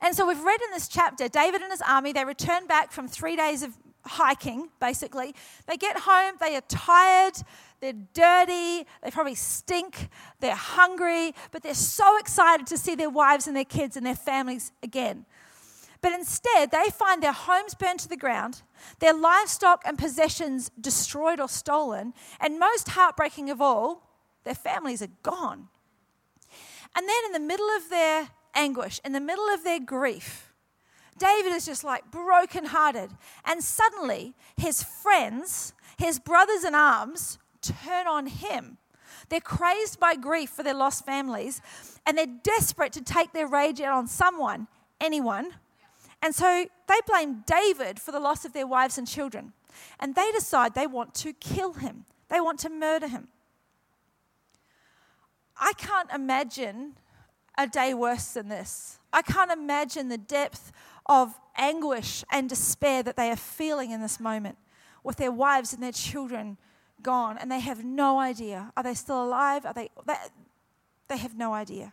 And 0.00 0.16
so 0.16 0.26
we've 0.26 0.42
read 0.42 0.62
in 0.62 0.70
this 0.70 0.88
chapter 0.88 1.28
David 1.28 1.60
and 1.60 1.70
his 1.70 1.82
army, 1.82 2.14
they 2.14 2.24
return 2.24 2.66
back 2.66 2.90
from 2.90 3.06
three 3.06 3.36
days 3.36 3.62
of 3.62 3.74
hiking, 4.06 4.70
basically. 4.80 5.34
They 5.66 5.76
get 5.76 5.98
home, 5.98 6.36
they 6.40 6.56
are 6.56 6.62
tired, 6.68 7.34
they're 7.82 7.92
dirty, 7.92 8.86
they 9.02 9.10
probably 9.12 9.34
stink, 9.34 10.08
they're 10.40 10.54
hungry, 10.54 11.34
but 11.50 11.62
they're 11.62 11.74
so 11.74 12.16
excited 12.16 12.66
to 12.68 12.78
see 12.78 12.94
their 12.94 13.10
wives 13.10 13.46
and 13.46 13.54
their 13.54 13.66
kids 13.66 13.94
and 13.98 14.06
their 14.06 14.14
families 14.16 14.72
again. 14.82 15.26
But 16.00 16.12
instead, 16.12 16.70
they 16.70 16.90
find 16.90 17.22
their 17.22 17.32
homes 17.32 17.74
burned 17.74 18.00
to 18.00 18.08
the 18.08 18.16
ground, 18.16 18.62
their 19.00 19.12
livestock 19.14 19.82
and 19.84 19.98
possessions 19.98 20.70
destroyed 20.80 21.40
or 21.40 21.48
stolen, 21.48 22.14
and 22.40 22.58
most 22.58 22.90
heartbreaking 22.90 23.50
of 23.50 23.60
all, 23.60 24.06
their 24.44 24.54
families 24.54 25.02
are 25.02 25.10
gone. 25.22 25.68
And 26.94 27.08
then, 27.08 27.24
in 27.26 27.32
the 27.32 27.40
middle 27.40 27.68
of 27.76 27.88
their 27.90 28.30
anguish, 28.54 29.00
in 29.04 29.12
the 29.12 29.20
middle 29.20 29.48
of 29.52 29.64
their 29.64 29.80
grief, 29.80 30.52
David 31.18 31.52
is 31.52 31.66
just 31.66 31.82
like 31.82 32.10
brokenhearted. 32.12 33.10
And 33.44 33.62
suddenly, 33.62 34.34
his 34.56 34.84
friends, 34.84 35.74
his 35.98 36.20
brothers 36.20 36.62
in 36.64 36.74
arms, 36.76 37.38
turn 37.60 38.06
on 38.06 38.26
him. 38.28 38.78
They're 39.28 39.40
crazed 39.40 39.98
by 39.98 40.14
grief 40.14 40.50
for 40.50 40.62
their 40.62 40.74
lost 40.74 41.04
families, 41.04 41.60
and 42.06 42.16
they're 42.16 42.38
desperate 42.44 42.92
to 42.92 43.02
take 43.02 43.32
their 43.32 43.48
rage 43.48 43.80
out 43.80 43.92
on 43.94 44.06
someone, 44.06 44.68
anyone, 45.00 45.52
and 46.22 46.34
so 46.34 46.66
they 46.88 46.98
blame 47.06 47.44
David 47.46 48.00
for 48.00 48.12
the 48.12 48.20
loss 48.20 48.44
of 48.44 48.52
their 48.52 48.66
wives 48.66 48.98
and 48.98 49.06
children. 49.06 49.52
And 50.00 50.14
they 50.14 50.30
decide 50.32 50.74
they 50.74 50.86
want 50.86 51.14
to 51.16 51.32
kill 51.34 51.74
him, 51.74 52.04
they 52.28 52.40
want 52.40 52.58
to 52.60 52.68
murder 52.68 53.08
him. 53.08 53.28
I 55.60 55.72
can't 55.76 56.10
imagine 56.12 56.96
a 57.56 57.66
day 57.66 57.92
worse 57.94 58.28
than 58.34 58.48
this. 58.48 58.98
I 59.12 59.22
can't 59.22 59.50
imagine 59.50 60.08
the 60.08 60.18
depth 60.18 60.70
of 61.06 61.34
anguish 61.56 62.22
and 62.30 62.48
despair 62.48 63.02
that 63.02 63.16
they 63.16 63.30
are 63.30 63.36
feeling 63.36 63.90
in 63.90 64.00
this 64.00 64.20
moment 64.20 64.58
with 65.02 65.16
their 65.16 65.32
wives 65.32 65.72
and 65.72 65.82
their 65.82 65.90
children 65.92 66.58
gone, 67.02 67.38
and 67.38 67.50
they 67.50 67.58
have 67.60 67.84
no 67.84 68.20
idea. 68.20 68.72
Are 68.76 68.82
they 68.82 68.94
still 68.94 69.24
alive? 69.24 69.64
Are 69.66 69.72
they, 69.72 69.90
they, 70.06 70.16
they 71.08 71.16
have 71.16 71.36
no 71.36 71.54
idea. 71.54 71.92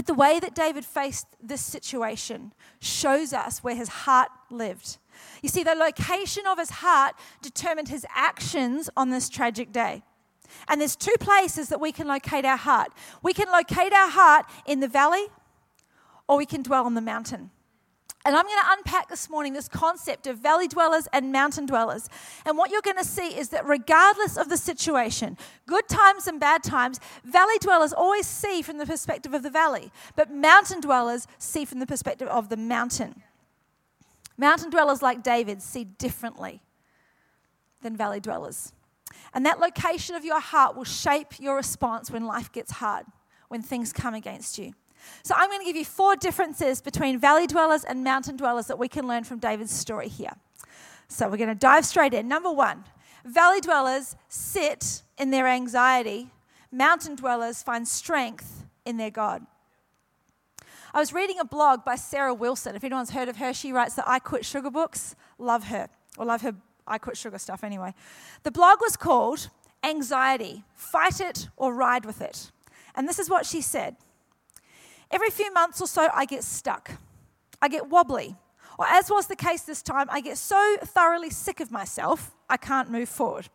But 0.00 0.06
the 0.06 0.14
way 0.14 0.40
that 0.40 0.54
David 0.54 0.86
faced 0.86 1.26
this 1.42 1.60
situation 1.60 2.54
shows 2.80 3.34
us 3.34 3.62
where 3.62 3.74
his 3.74 3.88
heart 3.90 4.28
lived. 4.50 4.96
You 5.42 5.50
see, 5.50 5.62
the 5.62 5.74
location 5.74 6.44
of 6.46 6.56
his 6.58 6.70
heart 6.70 7.14
determined 7.42 7.88
his 7.90 8.06
actions 8.14 8.88
on 8.96 9.10
this 9.10 9.28
tragic 9.28 9.72
day. 9.72 10.02
And 10.68 10.80
there's 10.80 10.96
two 10.96 11.12
places 11.20 11.68
that 11.68 11.82
we 11.82 11.92
can 11.92 12.08
locate 12.08 12.46
our 12.46 12.56
heart. 12.56 12.92
We 13.22 13.34
can 13.34 13.52
locate 13.52 13.92
our 13.92 14.08
heart 14.08 14.46
in 14.64 14.80
the 14.80 14.88
valley, 14.88 15.26
or 16.26 16.38
we 16.38 16.46
can 16.46 16.62
dwell 16.62 16.86
on 16.86 16.94
the 16.94 17.02
mountain. 17.02 17.50
And 18.24 18.36
I'm 18.36 18.44
going 18.44 18.58
to 18.66 18.72
unpack 18.72 19.08
this 19.08 19.30
morning 19.30 19.54
this 19.54 19.68
concept 19.68 20.26
of 20.26 20.38
valley 20.38 20.68
dwellers 20.68 21.08
and 21.12 21.32
mountain 21.32 21.64
dwellers. 21.64 22.08
And 22.44 22.58
what 22.58 22.70
you're 22.70 22.82
going 22.82 22.98
to 22.98 23.04
see 23.04 23.28
is 23.36 23.48
that 23.50 23.66
regardless 23.66 24.36
of 24.36 24.50
the 24.50 24.58
situation, 24.58 25.38
good 25.66 25.88
times 25.88 26.26
and 26.26 26.38
bad 26.38 26.62
times, 26.62 27.00
valley 27.24 27.56
dwellers 27.60 27.94
always 27.94 28.26
see 28.26 28.60
from 28.60 28.76
the 28.76 28.84
perspective 28.84 29.32
of 29.32 29.42
the 29.42 29.48
valley, 29.50 29.90
but 30.16 30.30
mountain 30.30 30.80
dwellers 30.82 31.26
see 31.38 31.64
from 31.64 31.78
the 31.78 31.86
perspective 31.86 32.28
of 32.28 32.50
the 32.50 32.58
mountain. 32.58 33.22
Mountain 34.36 34.70
dwellers 34.70 35.00
like 35.00 35.22
David 35.22 35.62
see 35.62 35.84
differently 35.84 36.62
than 37.80 37.96
valley 37.96 38.20
dwellers. 38.20 38.72
And 39.32 39.46
that 39.46 39.60
location 39.60 40.14
of 40.14 40.24
your 40.26 40.40
heart 40.40 40.76
will 40.76 40.84
shape 40.84 41.38
your 41.40 41.56
response 41.56 42.10
when 42.10 42.24
life 42.26 42.52
gets 42.52 42.70
hard, 42.72 43.06
when 43.48 43.62
things 43.62 43.92
come 43.94 44.12
against 44.12 44.58
you. 44.58 44.72
So 45.22 45.34
I'm 45.36 45.48
going 45.48 45.60
to 45.60 45.64
give 45.66 45.76
you 45.76 45.84
four 45.84 46.16
differences 46.16 46.80
between 46.80 47.18
valley 47.18 47.46
dwellers 47.46 47.84
and 47.84 48.02
mountain 48.04 48.36
dwellers 48.36 48.66
that 48.66 48.78
we 48.78 48.88
can 48.88 49.06
learn 49.06 49.24
from 49.24 49.38
David's 49.38 49.72
story 49.72 50.08
here. 50.08 50.32
So 51.08 51.28
we're 51.28 51.36
going 51.38 51.48
to 51.48 51.54
dive 51.54 51.84
straight 51.84 52.14
in. 52.14 52.28
Number 52.28 52.50
one, 52.50 52.84
valley 53.24 53.60
dwellers 53.60 54.16
sit 54.28 55.02
in 55.18 55.30
their 55.30 55.46
anxiety, 55.46 56.30
mountain 56.70 57.16
dwellers 57.16 57.62
find 57.62 57.86
strength 57.86 58.66
in 58.84 58.96
their 58.96 59.10
God. 59.10 59.44
I 60.94 60.98
was 60.98 61.12
reading 61.12 61.38
a 61.38 61.44
blog 61.44 61.84
by 61.84 61.94
Sarah 61.96 62.34
Wilson. 62.34 62.74
If 62.74 62.82
anyone's 62.82 63.10
heard 63.10 63.28
of 63.28 63.36
her, 63.36 63.52
she 63.52 63.72
writes 63.72 63.94
the 63.94 64.08
I 64.08 64.18
Quit 64.18 64.44
Sugar 64.44 64.70
books. 64.70 65.14
Love 65.38 65.64
her, 65.64 65.88
or 66.18 66.24
love 66.24 66.42
her 66.42 66.54
I 66.86 66.98
Quit 66.98 67.16
Sugar 67.16 67.38
stuff 67.38 67.62
anyway. 67.62 67.94
The 68.42 68.50
blog 68.50 68.80
was 68.80 68.96
called 68.96 69.50
Anxiety 69.84 70.64
Fight 70.74 71.20
It 71.20 71.48
or 71.56 71.74
Ride 71.74 72.04
With 72.04 72.20
It. 72.20 72.50
And 72.96 73.08
this 73.08 73.20
is 73.20 73.30
what 73.30 73.46
she 73.46 73.60
said. 73.60 73.96
Every 75.10 75.30
few 75.30 75.52
months 75.52 75.80
or 75.80 75.88
so, 75.88 76.08
I 76.14 76.24
get 76.24 76.44
stuck. 76.44 76.92
I 77.60 77.68
get 77.68 77.88
wobbly. 77.88 78.36
Or, 78.78 78.86
as 78.86 79.10
was 79.10 79.26
the 79.26 79.36
case 79.36 79.62
this 79.62 79.82
time, 79.82 80.06
I 80.08 80.20
get 80.20 80.38
so 80.38 80.76
thoroughly 80.84 81.30
sick 81.30 81.60
of 81.60 81.70
myself, 81.70 82.30
I 82.48 82.56
can't 82.56 82.90
move 82.90 83.08
forward. 83.08 83.48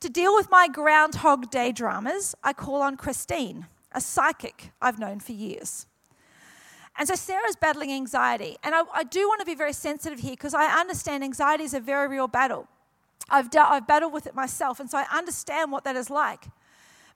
To 0.00 0.08
deal 0.08 0.34
with 0.34 0.50
my 0.50 0.68
Groundhog 0.68 1.50
Day 1.50 1.72
dramas, 1.72 2.34
I 2.44 2.52
call 2.52 2.80
on 2.80 2.96
Christine, 2.96 3.66
a 3.92 4.00
psychic 4.00 4.70
I've 4.80 4.98
known 4.98 5.20
for 5.20 5.32
years. 5.32 5.86
And 6.98 7.06
so 7.08 7.14
Sarah's 7.14 7.56
battling 7.56 7.92
anxiety. 7.92 8.56
And 8.62 8.74
I, 8.74 8.82
I 8.94 9.04
do 9.04 9.28
want 9.28 9.40
to 9.40 9.46
be 9.46 9.54
very 9.54 9.72
sensitive 9.74 10.20
here 10.20 10.32
because 10.32 10.54
I 10.54 10.80
understand 10.80 11.24
anxiety 11.24 11.64
is 11.64 11.74
a 11.74 11.80
very 11.80 12.08
real 12.08 12.28
battle. 12.28 12.68
I've, 13.28 13.48
I've 13.54 13.86
battled 13.86 14.12
with 14.12 14.26
it 14.26 14.34
myself, 14.34 14.80
and 14.80 14.88
so 14.88 14.96
I 14.96 15.06
understand 15.12 15.72
what 15.72 15.84
that 15.84 15.96
is 15.96 16.08
like. 16.08 16.44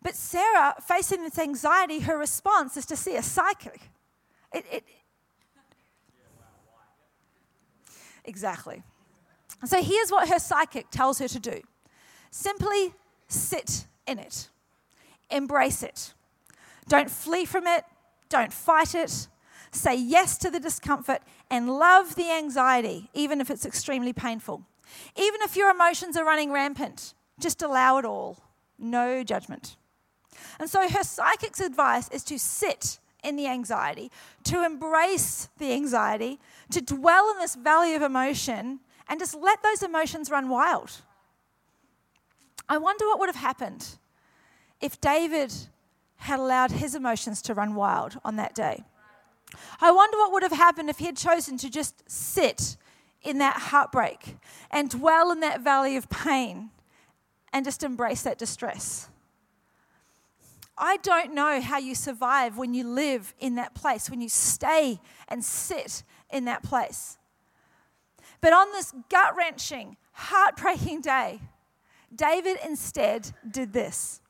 But 0.03 0.15
Sarah, 0.15 0.75
facing 0.87 1.23
this 1.23 1.39
anxiety, 1.39 2.01
her 2.01 2.17
response 2.17 2.77
is 2.77 2.87
to 2.87 2.97
see 2.97 3.17
a 3.17 3.23
psychic. 3.23 3.81
It, 4.53 4.65
it, 4.73 4.85
exactly. 8.25 8.83
So 9.67 9.83
here's 9.83 10.11
what 10.11 10.29
her 10.29 10.39
psychic 10.39 10.91
tells 10.91 11.19
her 11.19 11.29
to 11.29 11.39
do 11.39 11.61
simply 12.31 12.95
sit 13.29 13.85
in 14.07 14.19
it, 14.19 14.49
embrace 15.31 15.83
it. 15.83 16.15
Don't 16.89 17.11
flee 17.11 17.45
from 17.45 17.67
it, 17.67 17.85
don't 18.31 18.53
fight 18.53 18.95
it. 18.95 19.29
Say 19.73 19.95
yes 19.95 20.37
to 20.39 20.51
the 20.51 20.59
discomfort 20.59 21.21
and 21.51 21.69
love 21.69 22.17
the 22.17 22.29
anxiety, 22.33 23.09
even 23.15 23.41
if 23.41 23.51
it's 23.51 23.65
extremely 23.65 24.13
painful. 24.13 24.65
Even 25.15 25.41
if 25.43 25.55
your 25.55 25.71
emotions 25.71 26.17
are 26.17 26.25
running 26.25 26.51
rampant, 26.51 27.15
just 27.39 27.63
allow 27.63 27.99
it 27.99 28.05
all. 28.05 28.41
No 28.81 29.23
judgment. 29.23 29.77
And 30.59 30.69
so 30.69 30.89
her 30.89 31.05
psychic's 31.05 31.61
advice 31.61 32.09
is 32.11 32.23
to 32.25 32.39
sit 32.39 32.99
in 33.23 33.37
the 33.37 33.47
anxiety, 33.47 34.11
to 34.45 34.65
embrace 34.65 35.49
the 35.59 35.73
anxiety, 35.73 36.39
to 36.71 36.81
dwell 36.81 37.31
in 37.33 37.39
this 37.39 37.55
valley 37.55 37.95
of 37.95 38.03
emotion, 38.03 38.81
and 39.09 39.19
just 39.21 39.35
let 39.35 39.63
those 39.63 39.83
emotions 39.83 40.31
run 40.31 40.49
wild. 40.49 40.93
I 42.69 42.79
wonder 42.79 43.05
what 43.07 43.19
would 43.19 43.29
have 43.29 43.37
happened 43.37 43.85
if 44.81 45.01
David 45.01 45.53
had 46.17 46.39
allowed 46.39 46.71
his 46.71 46.95
emotions 46.95 47.43
to 47.43 47.55
run 47.55 47.75
wild 47.75 48.19
on 48.25 48.37
that 48.37 48.55
day. 48.55 48.85
I 49.81 49.91
wonder 49.91 50.17
what 50.17 50.33
would 50.33 50.43
have 50.43 50.53
happened 50.53 50.89
if 50.89 50.99
he 50.99 51.07
had 51.07 51.17
chosen 51.17 51.57
to 51.59 51.69
just 51.69 52.09
sit 52.11 52.77
in 53.23 53.39
that 53.39 53.57
heartbreak 53.57 54.37
and 54.71 54.89
dwell 54.89 55.31
in 55.33 55.41
that 55.41 55.61
valley 55.61 55.97
of 55.97 56.09
pain 56.09 56.71
and 57.53 57.65
just 57.65 57.83
embrace 57.83 58.23
that 58.23 58.39
distress. 58.39 59.09
I 60.81 60.97
don't 60.99 61.35
know 61.35 61.61
how 61.61 61.77
you 61.77 61.95
survive 61.95 62.57
when 62.57 62.73
you 62.73 62.85
live 62.89 63.35
in 63.39 63.57
that 63.57 63.75
place, 63.75 64.09
when 64.09 64.23
you 64.23 64.31
stay 64.31 64.99
and 65.29 65.45
sit 65.45 66.03
in 66.31 66.47
that 66.47 66.63
place. 66.63 67.19
But 68.41 68.55
on 68.55 68.73
this 68.73 68.95
gut 69.11 69.37
wrenching, 69.37 69.99
heartbreaking 70.13 71.03
day, 71.03 71.41
David 72.13 72.57
instead 72.65 73.31
did 73.49 73.75
this. 73.75 74.23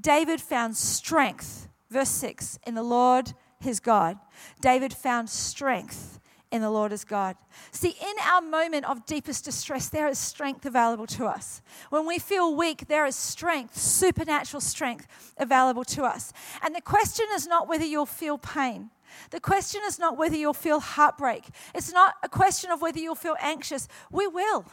David 0.00 0.40
found 0.40 0.74
strength, 0.74 1.68
verse 1.90 2.08
6, 2.08 2.58
in 2.66 2.74
the 2.74 2.82
Lord 2.82 3.34
his 3.60 3.78
God. 3.78 4.16
David 4.62 4.94
found 4.94 5.28
strength 5.28 6.18
in 6.50 6.62
the 6.62 6.70
Lord 6.70 6.92
is 6.92 7.04
God. 7.04 7.36
See, 7.70 7.90
in 7.90 8.14
our 8.30 8.40
moment 8.40 8.84
of 8.88 9.06
deepest 9.06 9.44
distress, 9.44 9.88
there 9.88 10.08
is 10.08 10.18
strength 10.18 10.66
available 10.66 11.06
to 11.08 11.26
us. 11.26 11.62
When 11.90 12.06
we 12.06 12.18
feel 12.18 12.54
weak, 12.54 12.88
there 12.88 13.06
is 13.06 13.14
strength, 13.16 13.76
supernatural 13.76 14.60
strength 14.60 15.06
available 15.38 15.84
to 15.84 16.04
us. 16.04 16.32
And 16.62 16.74
the 16.74 16.80
question 16.80 17.26
is 17.34 17.46
not 17.46 17.68
whether 17.68 17.84
you'll 17.84 18.06
feel 18.06 18.38
pain. 18.38 18.90
The 19.30 19.40
question 19.40 19.80
is 19.86 19.98
not 19.98 20.16
whether 20.16 20.36
you'll 20.36 20.52
feel 20.54 20.80
heartbreak. 20.80 21.44
It's 21.74 21.92
not 21.92 22.14
a 22.22 22.28
question 22.28 22.70
of 22.70 22.80
whether 22.80 22.98
you'll 22.98 23.14
feel 23.16 23.36
anxious. 23.40 23.88
We 24.10 24.26
will. 24.26 24.64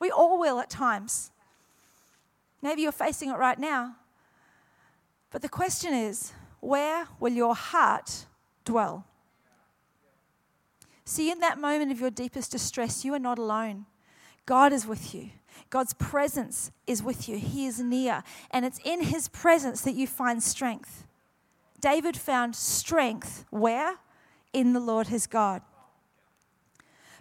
We 0.00 0.10
all 0.10 0.38
will 0.38 0.58
at 0.60 0.70
times. 0.70 1.30
Maybe 2.62 2.82
you're 2.82 2.92
facing 2.92 3.30
it 3.30 3.34
right 3.36 3.58
now. 3.58 3.96
But 5.30 5.42
the 5.42 5.48
question 5.48 5.92
is 5.94 6.32
where 6.60 7.06
will 7.20 7.32
your 7.32 7.54
heart 7.54 8.26
dwell? 8.64 9.06
See, 11.08 11.30
in 11.30 11.40
that 11.40 11.58
moment 11.58 11.90
of 11.90 11.98
your 12.02 12.10
deepest 12.10 12.52
distress, 12.52 13.02
you 13.02 13.14
are 13.14 13.18
not 13.18 13.38
alone. 13.38 13.86
God 14.44 14.74
is 14.74 14.86
with 14.86 15.14
you. 15.14 15.30
God's 15.70 15.94
presence 15.94 16.70
is 16.86 17.02
with 17.02 17.30
you. 17.30 17.38
He 17.38 17.66
is 17.66 17.80
near. 17.80 18.22
And 18.50 18.66
it's 18.66 18.78
in 18.84 19.04
His 19.04 19.26
presence 19.28 19.80
that 19.80 19.94
you 19.94 20.06
find 20.06 20.42
strength. 20.42 21.06
David 21.80 22.14
found 22.14 22.54
strength 22.54 23.46
where? 23.48 23.94
In 24.52 24.74
the 24.74 24.80
Lord 24.80 25.06
his 25.06 25.26
God. 25.26 25.62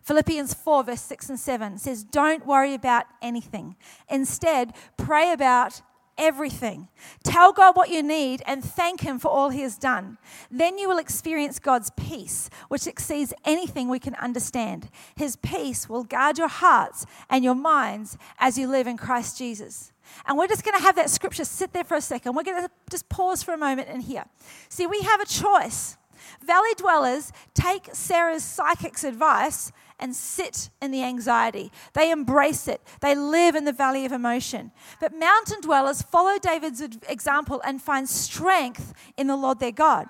Philippians 0.03 0.53
4, 0.53 0.83
verse 0.83 1.01
6 1.03 1.29
and 1.29 1.39
7 1.39 1.77
says, 1.77 2.03
Don't 2.03 2.45
worry 2.45 2.73
about 2.73 3.05
anything. 3.21 3.77
Instead, 4.09 4.73
pray 4.97 5.31
about 5.31 5.81
everything. 6.17 6.87
Tell 7.23 7.53
God 7.53 7.75
what 7.75 7.89
you 7.89 8.01
need 8.03 8.41
and 8.45 8.63
thank 8.63 9.01
Him 9.01 9.19
for 9.19 9.29
all 9.29 9.49
He 9.49 9.61
has 9.61 9.77
done. 9.77 10.17
Then 10.49 10.77
you 10.77 10.89
will 10.89 10.97
experience 10.97 11.59
God's 11.59 11.91
peace, 11.91 12.49
which 12.67 12.87
exceeds 12.87 13.33
anything 13.45 13.87
we 13.89 13.99
can 13.99 14.15
understand. 14.15 14.89
His 15.15 15.35
peace 15.35 15.87
will 15.87 16.03
guard 16.03 16.37
your 16.37 16.47
hearts 16.47 17.05
and 17.29 17.43
your 17.43 17.55
minds 17.55 18.17
as 18.39 18.57
you 18.57 18.67
live 18.67 18.87
in 18.87 18.97
Christ 18.97 19.37
Jesus. 19.37 19.93
And 20.25 20.37
we're 20.37 20.47
just 20.47 20.63
going 20.63 20.77
to 20.77 20.83
have 20.83 20.95
that 20.95 21.09
scripture 21.09 21.43
sit 21.43 21.73
there 21.73 21.83
for 21.83 21.95
a 21.97 22.01
second. 22.01 22.33
We're 22.35 22.43
going 22.43 22.63
to 22.63 22.71
just 22.89 23.09
pause 23.09 23.43
for 23.43 23.53
a 23.53 23.57
moment 23.57 23.89
and 23.91 24.01
hear. 24.01 24.23
See, 24.69 24.87
we 24.87 25.01
have 25.01 25.19
a 25.21 25.25
choice. 25.25 25.97
Valley 26.43 26.73
dwellers 26.77 27.31
take 27.53 27.89
Sarah's 27.91 28.43
psychic's 28.43 29.03
advice 29.03 29.71
and 29.99 30.15
sit 30.15 30.69
in 30.81 30.91
the 30.91 31.03
anxiety. 31.03 31.71
They 31.93 32.11
embrace 32.11 32.67
it, 32.67 32.81
they 33.01 33.15
live 33.15 33.55
in 33.55 33.65
the 33.65 33.73
valley 33.73 34.05
of 34.05 34.11
emotion. 34.11 34.71
But 34.99 35.15
mountain 35.17 35.61
dwellers 35.61 36.01
follow 36.01 36.37
David's 36.39 36.81
example 37.09 37.61
and 37.65 37.81
find 37.81 38.07
strength 38.07 38.93
in 39.17 39.27
the 39.27 39.35
Lord 39.37 39.59
their 39.59 39.71
God. 39.71 40.07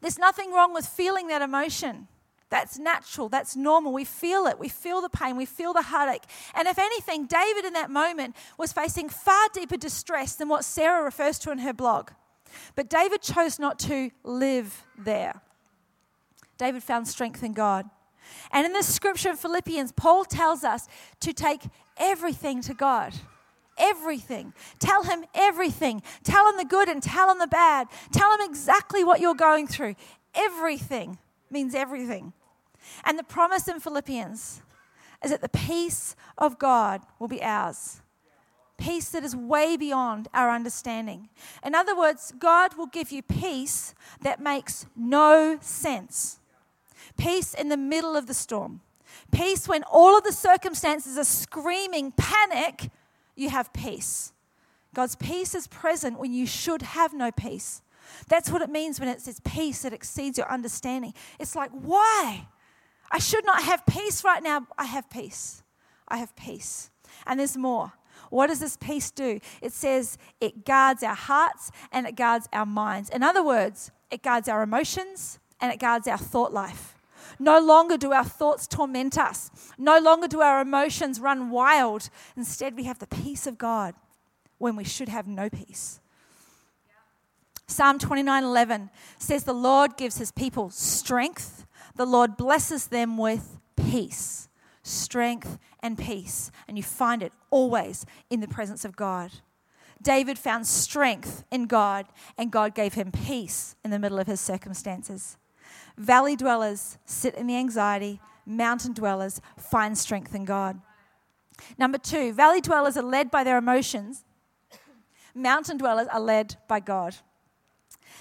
There's 0.00 0.18
nothing 0.18 0.52
wrong 0.52 0.72
with 0.74 0.86
feeling 0.86 1.28
that 1.28 1.42
emotion. 1.42 2.08
That's 2.50 2.78
natural. 2.78 3.28
That's 3.28 3.56
normal. 3.56 3.92
We 3.92 4.06
feel 4.06 4.46
it. 4.46 4.58
We 4.58 4.70
feel 4.70 5.02
the 5.02 5.10
pain. 5.10 5.36
We 5.36 5.44
feel 5.44 5.74
the 5.74 5.82
heartache. 5.82 6.22
And 6.54 6.66
if 6.66 6.78
anything, 6.78 7.26
David 7.26 7.66
in 7.66 7.74
that 7.74 7.90
moment 7.90 8.34
was 8.56 8.72
facing 8.72 9.10
far 9.10 9.48
deeper 9.52 9.76
distress 9.76 10.34
than 10.34 10.48
what 10.48 10.64
Sarah 10.64 11.04
refers 11.04 11.38
to 11.40 11.50
in 11.52 11.58
her 11.58 11.74
blog. 11.74 12.08
But 12.74 12.88
David 12.88 13.20
chose 13.20 13.58
not 13.58 13.78
to 13.80 14.10
live 14.24 14.86
there. 14.96 15.42
David 16.56 16.82
found 16.82 17.06
strength 17.06 17.42
in 17.42 17.52
God. 17.52 17.84
And 18.52 18.66
in 18.66 18.72
the 18.72 18.82
scripture 18.82 19.30
in 19.30 19.36
Philippians, 19.36 19.92
Paul 19.92 20.24
tells 20.24 20.64
us 20.64 20.88
to 21.20 21.32
take 21.32 21.62
everything 21.96 22.60
to 22.62 22.74
God. 22.74 23.14
Everything. 23.78 24.52
Tell 24.80 25.04
him 25.04 25.24
everything. 25.34 26.02
Tell 26.24 26.48
him 26.50 26.56
the 26.56 26.64
good 26.64 26.88
and 26.88 27.02
tell 27.02 27.30
him 27.30 27.38
the 27.38 27.46
bad. 27.46 27.88
Tell 28.12 28.32
him 28.36 28.40
exactly 28.48 29.04
what 29.04 29.20
you're 29.20 29.34
going 29.34 29.66
through. 29.68 29.94
Everything 30.34 31.18
means 31.50 31.74
everything. 31.74 32.32
And 33.04 33.18
the 33.18 33.22
promise 33.24 33.68
in 33.68 33.80
Philippians 33.80 34.62
is 35.24 35.30
that 35.30 35.40
the 35.42 35.48
peace 35.48 36.16
of 36.36 36.58
God 36.58 37.02
will 37.18 37.28
be 37.28 37.42
ours. 37.42 38.00
Peace 38.78 39.08
that 39.10 39.24
is 39.24 39.34
way 39.34 39.76
beyond 39.76 40.28
our 40.32 40.50
understanding. 40.50 41.28
In 41.64 41.74
other 41.74 41.96
words, 41.96 42.32
God 42.38 42.76
will 42.76 42.86
give 42.86 43.10
you 43.10 43.22
peace 43.22 43.94
that 44.22 44.40
makes 44.40 44.86
no 44.96 45.58
sense 45.60 46.37
peace 47.18 47.52
in 47.52 47.68
the 47.68 47.76
middle 47.76 48.16
of 48.16 48.26
the 48.26 48.32
storm. 48.34 48.80
Peace 49.32 49.68
when 49.68 49.82
all 49.84 50.16
of 50.16 50.24
the 50.24 50.32
circumstances 50.32 51.18
are 51.18 51.24
screaming 51.24 52.12
panic, 52.12 52.90
you 53.34 53.50
have 53.50 53.72
peace. 53.74 54.32
God's 54.94 55.16
peace 55.16 55.54
is 55.54 55.66
present 55.66 56.18
when 56.18 56.32
you 56.32 56.46
should 56.46 56.80
have 56.82 57.12
no 57.12 57.30
peace. 57.30 57.82
That's 58.28 58.50
what 58.50 58.62
it 58.62 58.70
means 58.70 58.98
when 59.00 59.08
it 59.10 59.20
says 59.20 59.40
peace 59.40 59.82
that 59.82 59.92
exceeds 59.92 60.38
your 60.38 60.50
understanding. 60.50 61.12
It's 61.38 61.54
like, 61.54 61.70
why? 61.72 62.48
I 63.10 63.18
should 63.18 63.44
not 63.44 63.62
have 63.64 63.84
peace 63.84 64.24
right 64.24 64.42
now. 64.42 64.66
I 64.78 64.84
have 64.84 65.10
peace. 65.10 65.62
I 66.06 66.18
have 66.18 66.34
peace. 66.36 66.90
And 67.26 67.38
there's 67.38 67.56
more. 67.56 67.92
What 68.30 68.46
does 68.46 68.60
this 68.60 68.76
peace 68.76 69.10
do? 69.10 69.40
It 69.60 69.72
says 69.72 70.16
it 70.40 70.64
guards 70.64 71.02
our 71.02 71.14
hearts 71.14 71.70
and 71.92 72.06
it 72.06 72.16
guards 72.16 72.48
our 72.52 72.66
minds. 72.66 73.10
In 73.10 73.22
other 73.22 73.42
words, 73.44 73.90
it 74.10 74.22
guards 74.22 74.48
our 74.48 74.62
emotions 74.62 75.38
and 75.60 75.72
it 75.72 75.78
guards 75.78 76.06
our 76.08 76.18
thought 76.18 76.52
life. 76.52 76.97
No 77.38 77.58
longer 77.60 77.96
do 77.96 78.12
our 78.12 78.24
thoughts 78.24 78.66
torment 78.66 79.18
us. 79.18 79.50
No 79.78 79.98
longer 79.98 80.28
do 80.28 80.40
our 80.40 80.60
emotions 80.60 81.20
run 81.20 81.50
wild. 81.50 82.10
Instead, 82.36 82.76
we 82.76 82.84
have 82.84 82.98
the 82.98 83.06
peace 83.06 83.46
of 83.46 83.58
God 83.58 83.94
when 84.58 84.76
we 84.76 84.84
should 84.84 85.08
have 85.08 85.26
no 85.26 85.48
peace. 85.48 86.00
Psalm 87.66 87.98
29:11 87.98 88.90
says 89.18 89.44
the 89.44 89.52
Lord 89.52 89.96
gives 89.96 90.16
his 90.16 90.32
people 90.32 90.70
strength. 90.70 91.66
The 91.96 92.06
Lord 92.06 92.36
blesses 92.36 92.86
them 92.86 93.18
with 93.18 93.58
peace. 93.76 94.48
Strength 94.82 95.58
and 95.80 95.98
peace, 95.98 96.50
and 96.66 96.78
you 96.78 96.82
find 96.82 97.22
it 97.22 97.32
always 97.50 98.06
in 98.30 98.40
the 98.40 98.48
presence 98.48 98.86
of 98.86 98.96
God. 98.96 99.30
David 100.00 100.38
found 100.38 100.66
strength 100.66 101.44
in 101.50 101.66
God, 101.66 102.06
and 102.38 102.50
God 102.50 102.74
gave 102.74 102.94
him 102.94 103.12
peace 103.12 103.76
in 103.84 103.90
the 103.90 103.98
middle 103.98 104.18
of 104.18 104.26
his 104.28 104.40
circumstances. 104.40 105.36
Valley 105.98 106.36
dwellers 106.36 106.96
sit 107.04 107.34
in 107.34 107.48
the 107.48 107.56
anxiety, 107.56 108.20
mountain 108.46 108.92
dwellers 108.92 109.40
find 109.56 109.98
strength 109.98 110.34
in 110.34 110.44
God. 110.44 110.80
Number 111.76 111.98
two, 111.98 112.32
valley 112.32 112.60
dwellers 112.60 112.96
are 112.96 113.02
led 113.02 113.32
by 113.32 113.42
their 113.42 113.58
emotions, 113.58 114.24
mountain 115.34 115.76
dwellers 115.76 116.06
are 116.12 116.20
led 116.20 116.54
by 116.68 116.78
God. 116.78 117.16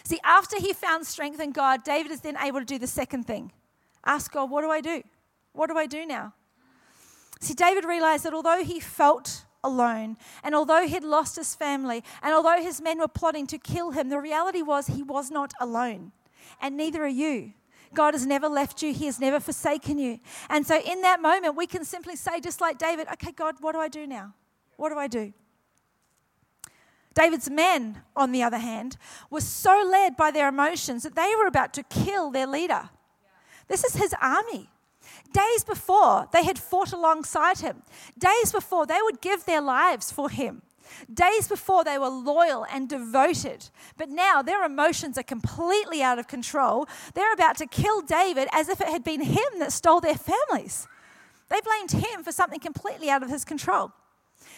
See, 0.03 0.19
after 0.23 0.59
he 0.59 0.73
found 0.73 1.05
strength 1.05 1.39
in 1.39 1.51
God, 1.51 1.83
David 1.83 2.11
is 2.11 2.21
then 2.21 2.35
able 2.39 2.59
to 2.59 2.65
do 2.65 2.79
the 2.79 2.87
second 2.87 3.23
thing 3.25 3.51
ask 4.05 4.31
God, 4.31 4.49
what 4.49 4.61
do 4.61 4.71
I 4.71 4.79
do? 4.81 5.03
What 5.51 5.69
do 5.69 5.77
I 5.77 5.85
do 5.85 6.05
now? 6.05 6.33
See, 7.41 7.53
David 7.53 7.83
realized 7.83 8.23
that 8.23 8.33
although 8.33 8.63
he 8.63 8.79
felt 8.79 9.43
alone, 9.65 10.15
and 10.43 10.55
although 10.55 10.87
he'd 10.87 11.03
lost 11.03 11.35
his 11.35 11.53
family, 11.55 12.03
and 12.23 12.33
although 12.33 12.61
his 12.61 12.79
men 12.81 12.99
were 12.99 13.09
plotting 13.09 13.45
to 13.47 13.57
kill 13.57 13.91
him, 13.91 14.07
the 14.09 14.17
reality 14.19 14.61
was 14.61 14.87
he 14.87 15.03
was 15.03 15.29
not 15.29 15.53
alone, 15.59 16.13
and 16.61 16.77
neither 16.77 17.03
are 17.03 17.07
you. 17.09 17.51
God 17.93 18.13
has 18.13 18.25
never 18.25 18.47
left 18.47 18.81
you, 18.81 18.93
He 18.93 19.05
has 19.05 19.19
never 19.19 19.39
forsaken 19.39 19.97
you. 19.97 20.19
And 20.49 20.65
so, 20.65 20.79
in 20.79 21.01
that 21.01 21.21
moment, 21.21 21.55
we 21.55 21.67
can 21.67 21.85
simply 21.85 22.15
say, 22.15 22.39
just 22.39 22.61
like 22.61 22.77
David, 22.77 23.07
okay, 23.13 23.31
God, 23.31 23.55
what 23.59 23.73
do 23.73 23.79
I 23.79 23.87
do 23.87 24.07
now? 24.07 24.33
What 24.77 24.89
do 24.89 24.97
I 24.97 25.07
do? 25.07 25.33
David's 27.13 27.49
men, 27.49 28.01
on 28.15 28.31
the 28.31 28.43
other 28.43 28.59
hand, 28.59 28.95
were 29.31 29.41
so 29.41 29.87
led 29.89 30.15
by 30.15 30.29
their 30.29 30.47
emotions 30.49 31.01
that 31.03 31.15
they 31.15 31.33
were 31.37 31.47
about 31.47 31.73
to 31.73 31.83
kill 31.83 32.29
their 32.29 32.45
leader. 32.45 32.89
This 33.67 33.83
is 33.83 33.95
his 33.95 34.13
army. 34.21 34.69
Days 35.33 35.63
before, 35.63 36.27
they 36.31 36.43
had 36.43 36.59
fought 36.59 36.93
alongside 36.93 37.57
him. 37.57 37.81
Days 38.19 38.51
before, 38.51 38.85
they 38.85 38.99
would 39.03 39.19
give 39.19 39.45
their 39.45 39.61
lives 39.61 40.11
for 40.11 40.29
him. 40.29 40.61
Days 41.13 41.47
before, 41.47 41.83
they 41.83 41.97
were 41.97 42.09
loyal 42.09 42.65
and 42.71 42.89
devoted, 42.89 43.69
but 43.97 44.09
now 44.09 44.41
their 44.41 44.63
emotions 44.63 45.17
are 45.17 45.23
completely 45.23 46.01
out 46.01 46.19
of 46.19 46.27
control. 46.27 46.87
They're 47.13 47.33
about 47.33 47.57
to 47.57 47.65
kill 47.65 48.01
David 48.01 48.47
as 48.51 48.69
if 48.69 48.81
it 48.81 48.87
had 48.89 49.03
been 49.03 49.21
him 49.21 49.59
that 49.59 49.71
stole 49.73 49.99
their 49.99 50.15
families. 50.17 50.87
They 51.49 51.61
blamed 51.61 51.91
him 51.91 52.23
for 52.23 52.31
something 52.31 52.59
completely 52.59 53.09
out 53.09 53.23
of 53.23 53.29
his 53.29 53.45
control 53.45 53.91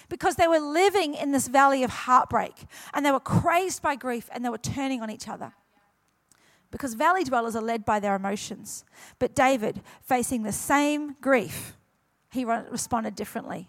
because 0.09 0.35
they 0.35 0.47
were 0.47 0.59
living 0.59 1.13
in 1.13 1.31
this 1.31 1.47
valley 1.47 1.83
of 1.83 1.91
heartbreak 1.91 2.55
and 2.93 3.05
they 3.05 3.11
were 3.11 3.19
crazed 3.19 3.81
by 3.81 3.95
grief 3.95 4.29
and 4.33 4.43
they 4.43 4.49
were 4.49 4.57
turning 4.57 5.01
on 5.01 5.11
each 5.11 5.27
other. 5.27 5.53
Because 6.71 6.93
valley 6.95 7.23
dwellers 7.23 7.55
are 7.55 7.61
led 7.63 7.83
by 7.83 7.99
their 7.99 8.13
emotions. 8.15 8.85
But 9.17 9.33
David, 9.33 9.81
facing 10.03 10.43
the 10.43 10.51
same 10.51 11.15
grief, 11.19 11.75
he 12.31 12.45
responded 12.45 13.15
differently. 13.15 13.67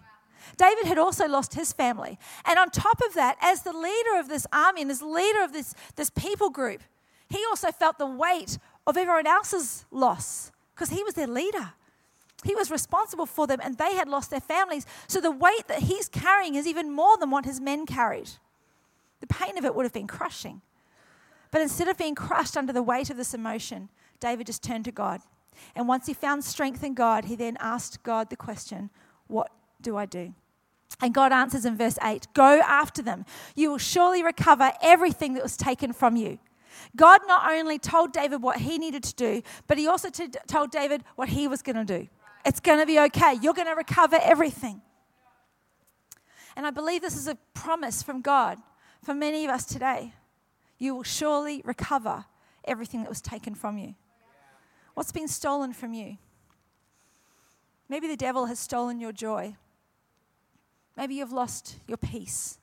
David 0.57 0.87
had 0.87 0.99
also 0.99 1.27
lost 1.27 1.55
his 1.55 1.73
family. 1.73 2.19
And 2.45 2.59
on 2.59 2.71
top 2.71 3.01
of 3.07 3.15
that, 3.15 3.37
as 3.41 3.63
the 3.63 3.73
leader 3.73 4.19
of 4.19 4.29
this 4.29 4.47
army 4.53 4.83
and 4.83 4.91
as 4.91 5.03
leader 5.03 5.43
of 5.43 5.53
this, 5.53 5.75
this 5.97 6.11
people 6.11 6.51
group, 6.51 6.83
he 7.29 7.45
also 7.49 7.71
felt 7.71 7.99
the 7.99 8.07
weight 8.07 8.59
of 8.87 8.97
everyone 8.97 9.27
else's 9.27 9.85
loss 9.91 10.51
because 10.75 10.91
he 10.91 11.03
was 11.05 11.15
their 11.15 11.27
leader. 11.27 11.73
He 12.43 12.55
was 12.55 12.71
responsible 12.71 13.27
for 13.27 13.47
them 13.47 13.61
and 13.63 13.77
they 13.77 13.95
had 13.95 14.09
lost 14.09 14.31
their 14.31 14.41
families. 14.41 14.87
So 15.07 15.21
the 15.21 15.31
weight 15.31 15.69
that 15.69 15.81
he's 15.85 16.09
carrying 16.09 16.55
is 16.55 16.67
even 16.67 16.91
more 16.91 17.17
than 17.19 17.31
what 17.31 17.45
his 17.45 17.61
men 17.61 17.87
carried. 17.87 18.31
The 19.21 19.27
pain 19.27 19.59
of 19.59 19.65
it 19.65 19.75
would 19.75 19.85
have 19.85 19.93
been 19.93 20.07
crushing. 20.07 20.63
But 21.51 21.61
instead 21.61 21.89
of 21.89 21.99
being 21.99 22.15
crushed 22.15 22.57
under 22.57 22.73
the 22.73 22.83
weight 22.83 23.11
of 23.11 23.17
this 23.17 23.35
emotion, 23.35 23.91
David 24.19 24.47
just 24.47 24.63
turned 24.63 24.85
to 24.87 24.93
God. 24.93 25.21
And 25.75 25.87
once 25.87 26.07
he 26.07 26.15
found 26.15 26.43
strength 26.43 26.83
in 26.83 26.95
God, 26.95 27.27
he 27.27 27.37
then 27.37 27.57
asked 27.61 28.03
God 28.03 28.31
the 28.31 28.37
question, 28.37 28.89
What 29.27 29.51
do 29.83 29.97
I 29.97 30.07
do? 30.07 30.35
And 31.01 31.15
God 31.15 31.33
answers 31.33 31.65
in 31.65 31.77
verse 31.77 31.99
8 32.03 32.27
Go 32.35 32.61
after 32.65 33.03
them. 33.03 33.25
You 33.57 33.71
will 33.71 33.79
surely 33.79 34.23
recover 34.23 34.73
everything 34.83 35.35
that 35.35 35.43
was 35.43 35.57
taken 35.57 35.93
from 35.93 36.17
you. 36.17 36.39
God 36.97 37.21
not 37.27 37.51
only 37.53 37.79
told 37.79 38.13
David 38.13 38.43
what 38.43 38.59
he 38.59 38.79
needed 38.79 39.03
to 39.05 39.15
do, 39.15 39.43
but 39.67 39.77
he 39.79 39.87
also 39.87 40.09
t- 40.11 40.29
told 40.47 40.71
David 40.71 41.05
what 41.17 41.29
he 41.29 41.47
was 41.49 41.63
going 41.63 41.77
to 41.77 41.85
do. 41.85 42.09
It's 42.45 42.61
going 42.61 42.79
to 42.79 42.87
be 42.87 42.99
okay. 43.01 43.37
You're 43.41 43.55
going 43.55 43.67
to 43.69 43.75
recover 43.75 44.19
everything. 44.23 44.81
And 46.57 46.67
I 46.67 46.71
believe 46.71 47.03
this 47.03 47.17
is 47.17 47.29
a 47.29 47.37
promise 47.55 48.03
from 48.03 48.23
God 48.23 48.59
for 49.05 49.15
many 49.15 49.45
of 49.45 49.51
us 49.51 49.65
today. 49.67 50.15
You 50.79 50.97
will 50.97 51.03
surely 51.03 51.61
recover 51.65 52.25
everything 52.65 53.01
that 53.03 53.09
was 53.09 53.21
taken 53.21 53.55
from 53.55 53.77
you. 53.77 53.95
What's 54.95 55.13
been 55.13 55.29
stolen 55.29 55.73
from 55.73 55.93
you? 55.93 56.17
Maybe 57.89 58.09
the 58.09 58.17
devil 58.17 58.47
has 58.47 58.59
stolen 58.59 59.01
your 59.01 59.13
joy. 59.13 59.55
Maybe 60.97 61.15
you've 61.17 61.33
lost 61.33 61.77
your 61.87 61.97
peace. 61.97 62.59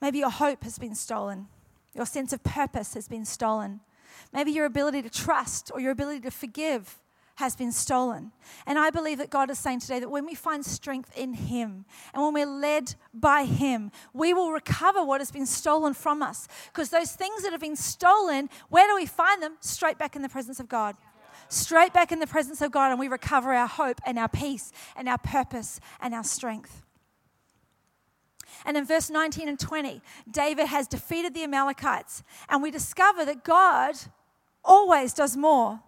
Maybe 0.00 0.18
your 0.18 0.30
hope 0.30 0.64
has 0.64 0.78
been 0.78 0.94
stolen. 0.94 1.46
Your 1.94 2.06
sense 2.06 2.32
of 2.32 2.42
purpose 2.42 2.94
has 2.94 3.08
been 3.08 3.24
stolen. 3.24 3.80
Maybe 4.32 4.50
your 4.52 4.64
ability 4.66 5.02
to 5.02 5.10
trust 5.10 5.70
or 5.72 5.80
your 5.80 5.90
ability 5.90 6.20
to 6.20 6.30
forgive 6.30 6.98
has 7.36 7.56
been 7.56 7.72
stolen. 7.72 8.30
And 8.66 8.78
I 8.78 8.90
believe 8.90 9.18
that 9.18 9.30
God 9.30 9.50
is 9.50 9.58
saying 9.58 9.80
today 9.80 10.00
that 10.00 10.08
when 10.10 10.26
we 10.26 10.34
find 10.34 10.64
strength 10.64 11.16
in 11.16 11.32
Him 11.34 11.86
and 12.12 12.22
when 12.22 12.34
we're 12.34 12.46
led 12.46 12.94
by 13.14 13.44
Him, 13.44 13.90
we 14.12 14.34
will 14.34 14.52
recover 14.52 15.04
what 15.04 15.20
has 15.20 15.30
been 15.30 15.46
stolen 15.46 15.94
from 15.94 16.22
us. 16.22 16.46
Because 16.72 16.90
those 16.90 17.12
things 17.12 17.42
that 17.42 17.52
have 17.52 17.60
been 17.60 17.76
stolen, 17.76 18.50
where 18.68 18.86
do 18.86 18.94
we 18.94 19.06
find 19.06 19.42
them? 19.42 19.56
Straight 19.60 19.98
back 19.98 20.14
in 20.14 20.22
the 20.22 20.28
presence 20.28 20.60
of 20.60 20.68
God. 20.68 20.94
Straight 21.48 21.92
back 21.92 22.12
in 22.12 22.18
the 22.20 22.26
presence 22.26 22.60
of 22.62 22.70
God, 22.70 22.90
and 22.90 22.98
we 23.00 23.08
recover 23.08 23.52
our 23.54 23.66
hope 23.66 24.00
and 24.06 24.18
our 24.18 24.28
peace 24.28 24.72
and 24.96 25.08
our 25.08 25.18
purpose 25.18 25.80
and 26.00 26.12
our 26.14 26.24
strength. 26.24 26.82
And 28.64 28.76
in 28.76 28.84
verse 28.84 29.10
19 29.10 29.48
and 29.48 29.58
20, 29.58 30.00
David 30.30 30.66
has 30.66 30.86
defeated 30.86 31.34
the 31.34 31.44
Amalekites. 31.44 32.22
And 32.48 32.62
we 32.62 32.70
discover 32.70 33.24
that 33.24 33.44
God 33.44 33.96
always 34.64 35.12
does 35.12 35.36
more 35.36 35.80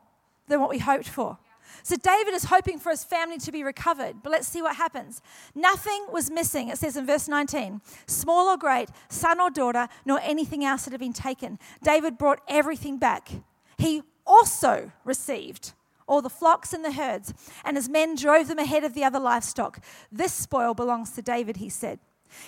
than 0.48 0.60
what 0.60 0.70
we 0.70 0.78
hoped 0.78 1.08
for. 1.08 1.38
So 1.82 1.96
David 1.96 2.34
is 2.34 2.44
hoping 2.44 2.78
for 2.78 2.90
his 2.90 3.04
family 3.04 3.36
to 3.38 3.52
be 3.52 3.62
recovered, 3.62 4.16
but 4.22 4.30
let's 4.30 4.46
see 4.48 4.62
what 4.62 4.76
happens. 4.76 5.20
Nothing 5.54 6.06
was 6.10 6.30
missing, 6.30 6.68
it 6.68 6.78
says 6.78 6.96
in 6.96 7.04
verse 7.04 7.28
19 7.28 7.80
small 8.06 8.46
or 8.48 8.56
great, 8.56 8.88
son 9.08 9.40
or 9.40 9.50
daughter, 9.50 9.88
nor 10.04 10.20
anything 10.22 10.64
else 10.64 10.84
that 10.84 10.92
had 10.92 11.00
been 11.00 11.12
taken. 11.12 11.58
David 11.82 12.16
brought 12.16 12.40
everything 12.48 12.96
back. 12.96 13.28
He 13.76 14.02
also 14.26 14.92
received 15.04 15.72
all 16.06 16.22
the 16.22 16.30
flocks 16.30 16.72
and 16.72 16.84
the 16.84 16.92
herds, 16.92 17.34
and 17.64 17.76
his 17.76 17.88
men 17.88 18.14
drove 18.14 18.48
them 18.48 18.58
ahead 18.58 18.84
of 18.84 18.94
the 18.94 19.04
other 19.04 19.18
livestock. 19.20 19.80
This 20.12 20.32
spoil 20.32 20.74
belongs 20.74 21.10
to 21.12 21.22
David, 21.22 21.58
he 21.58 21.68
said. 21.68 21.98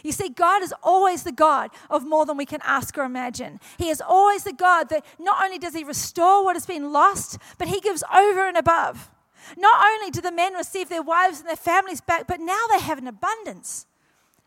You 0.03 0.12
see, 0.12 0.29
God 0.29 0.62
is 0.62 0.75
always 0.83 1.22
the 1.22 1.33
God 1.33 1.70
of 1.90 2.07
more 2.07 2.27
than 2.27 2.37
we 2.37 2.46
can 2.46 2.61
ask 2.64 2.96
or 2.96 3.05
imagine. 3.05 3.61
He 3.79 3.88
is 3.90 4.01
always 4.01 4.44
the 4.44 4.53
God 4.53 4.88
that 4.90 5.05
not 5.18 5.42
only 5.42 5.59
does 5.59 5.75
He 5.75 5.85
restore 5.85 6.44
what 6.44 6.57
has 6.57 6.66
been 6.66 6.92
lost, 6.92 7.38
but 7.59 7.68
He 7.68 7.81
gives 7.81 8.03
over 8.14 8.46
and 8.46 8.57
above. 8.57 9.11
Not 9.57 9.81
only 9.85 10.11
do 10.11 10.20
the 10.20 10.33
men 10.33 10.55
receive 10.55 10.88
their 10.88 11.03
wives 11.03 11.40
and 11.40 11.49
their 11.49 11.57
families 11.57 12.01
back, 12.01 12.27
but 12.27 12.40
now 12.40 12.64
they 12.72 12.81
have 12.81 12.99
an 12.99 13.07
abundance. 13.07 13.87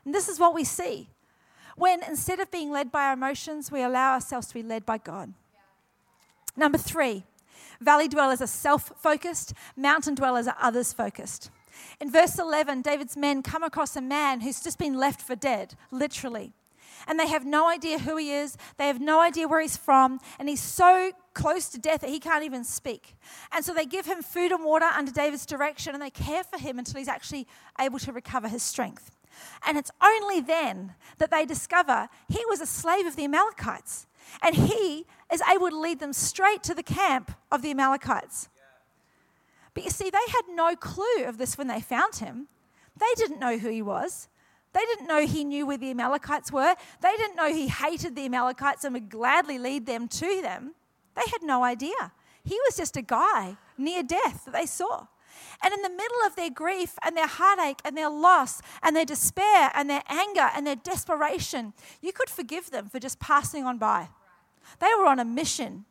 And 0.06 0.14
this 0.14 0.28
is 0.28 0.40
what 0.40 0.54
we 0.54 0.64
see 0.64 1.10
when 1.76 2.04
instead 2.04 2.42
of 2.42 2.52
being 2.52 2.72
led 2.72 2.92
by 2.92 3.06
our 3.06 3.14
emotions, 3.14 3.72
we 3.72 3.82
allow 3.82 4.14
ourselves 4.14 4.48
to 4.48 4.54
be 4.54 4.64
led 4.64 4.86
by 4.86 4.98
God. 4.98 5.34
Number 6.58 6.78
three, 6.78 7.24
valley 7.80 8.10
dwellers 8.10 8.42
are 8.42 8.48
self 8.48 8.92
focused, 8.98 9.54
mountain 9.78 10.16
dwellers 10.16 10.48
are 10.48 10.58
others 10.60 10.92
focused. 10.92 11.50
In 12.00 12.12
verse 12.12 12.38
11, 12.38 12.82
David's 12.82 13.18
men 13.18 13.44
come 13.44 13.64
across 13.64 13.96
a 13.96 14.02
man 14.02 14.42
who's 14.42 14.62
just 14.62 14.78
been 14.78 14.96
left 14.98 15.22
for 15.22 15.36
dead, 15.36 15.76
literally. 15.92 16.54
And 17.08 17.20
they 17.20 17.28
have 17.28 17.46
no 17.46 17.68
idea 17.70 18.00
who 18.00 18.18
he 18.18 18.32
is, 18.32 18.58
they 18.78 18.88
have 18.88 19.00
no 19.00 19.20
idea 19.22 19.48
where 19.48 19.62
he's 19.62 19.78
from, 19.78 20.20
and 20.38 20.50
he's 20.50 20.60
so 20.62 21.12
close 21.34 21.70
to 21.70 21.80
death 21.80 22.02
that 22.02 22.10
he 22.10 22.20
can't 22.20 22.44
even 22.44 22.64
speak. 22.64 23.16
And 23.52 23.64
so 23.64 23.74
they 23.74 23.86
give 23.86 24.06
him 24.06 24.22
food 24.22 24.52
and 24.52 24.64
water 24.66 24.86
under 24.86 25.12
David's 25.12 25.46
direction, 25.46 25.94
and 25.94 26.02
they 26.02 26.10
care 26.10 26.44
for 26.44 26.58
him 26.60 26.78
until 26.78 27.00
he's 27.00 27.08
actually 27.08 27.48
able 27.80 28.00
to 28.00 28.12
recover 28.12 28.48
his 28.50 28.64
strength. 28.64 29.12
And 29.66 29.78
it's 29.78 29.92
only 30.04 30.42
then 30.42 30.96
that 31.20 31.32
they 31.32 31.46
discover 31.46 32.10
he 32.28 32.44
was 32.50 32.60
a 32.60 32.66
slave 32.66 33.06
of 33.06 33.16
the 33.16 33.24
Amalekites, 33.24 34.06
and 34.42 34.54
he 34.54 35.06
is 35.34 35.42
able 35.50 35.70
to 35.70 35.80
lead 35.80 36.00
them 36.00 36.12
straight 36.14 36.64
to 36.64 36.76
the 36.76 36.84
camp 36.84 37.32
of 37.50 37.62
the 37.62 37.72
Amalekites. 37.72 38.50
But 39.80 39.86
you 39.86 39.92
see, 39.92 40.10
they 40.10 40.28
had 40.34 40.42
no 40.54 40.76
clue 40.76 41.24
of 41.26 41.38
this 41.38 41.58
when 41.58 41.68
they 41.70 41.80
found 41.80 42.16
him. 42.18 42.50
They 42.98 43.14
didn't 43.16 43.40
know 43.40 43.58
who 43.58 43.70
he 43.70 43.82
was. 43.82 44.28
They 44.74 44.82
didn't 44.82 45.08
know 45.08 45.26
he 45.26 45.46
knew 45.46 45.66
where 45.66 45.78
the 45.78 45.90
Amalekites 45.92 46.52
were. 46.52 46.76
They 47.02 47.16
didn't 47.16 47.38
know 47.38 47.50
he 47.54 47.70
hated 47.70 48.14
the 48.14 48.26
Amalekites 48.26 48.84
and 48.84 48.94
would 48.94 49.10
gladly 49.10 49.58
lead 49.58 49.86
them 49.86 50.10
to 50.10 50.42
them. 50.42 50.76
They 51.16 51.22
had 51.32 51.44
no 51.44 51.64
idea. 51.64 52.12
He 52.44 52.60
was 52.68 52.76
just 52.76 52.98
a 52.98 53.02
guy 53.02 53.56
near 53.78 54.04
death 54.04 54.44
that 54.44 54.52
they 54.54 54.66
saw. 54.66 55.08
And 55.64 55.74
in 55.74 55.82
the 55.82 55.90
middle 55.90 56.26
of 56.26 56.36
their 56.36 56.50
grief 56.50 56.96
and 57.02 57.16
their 57.16 57.28
heartache 57.30 57.80
and 57.86 57.96
their 57.96 58.10
loss 58.10 58.62
and 58.84 58.94
their 58.98 59.06
despair 59.06 59.72
and 59.74 59.90
their 59.90 60.04
anger 60.10 60.50
and 60.54 60.68
their 60.68 60.76
desperation, 60.76 61.72
you 62.02 62.12
could 62.12 62.30
forgive 62.30 62.70
them 62.72 62.90
for 62.90 63.00
just 63.00 63.22
passing 63.22 63.64
on 63.64 63.78
by. 63.78 64.10
They 64.82 64.92
were 65.00 65.06
on 65.06 65.20
a 65.20 65.26
mission 65.26 65.86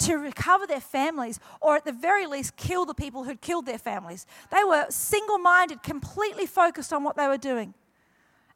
to 0.00 0.14
recover 0.16 0.66
their 0.66 0.80
families 0.80 1.38
or 1.60 1.76
at 1.76 1.84
the 1.84 1.92
very 1.92 2.26
least 2.26 2.56
kill 2.56 2.84
the 2.84 2.94
people 2.94 3.24
who'd 3.24 3.40
killed 3.40 3.66
their 3.66 3.78
families. 3.78 4.26
They 4.50 4.64
were 4.64 4.86
single 4.90 5.38
minded, 5.38 5.82
completely 5.82 6.46
focused 6.46 6.92
on 6.92 7.04
what 7.04 7.16
they 7.16 7.26
were 7.28 7.36
doing. 7.38 7.74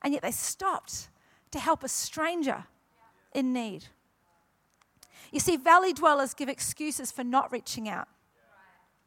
And 0.02 0.12
yet 0.12 0.22
they 0.22 0.30
stopped 0.30 1.08
to 1.52 1.58
help 1.58 1.84
a 1.84 1.88
stranger 1.88 2.64
in 3.34 3.52
need. 3.52 3.86
You 5.32 5.40
see, 5.40 5.56
valley 5.56 5.92
dwellers 5.92 6.34
give 6.34 6.48
excuses 6.48 7.10
for 7.12 7.24
not 7.24 7.52
reaching 7.52 7.88
out 7.88 8.08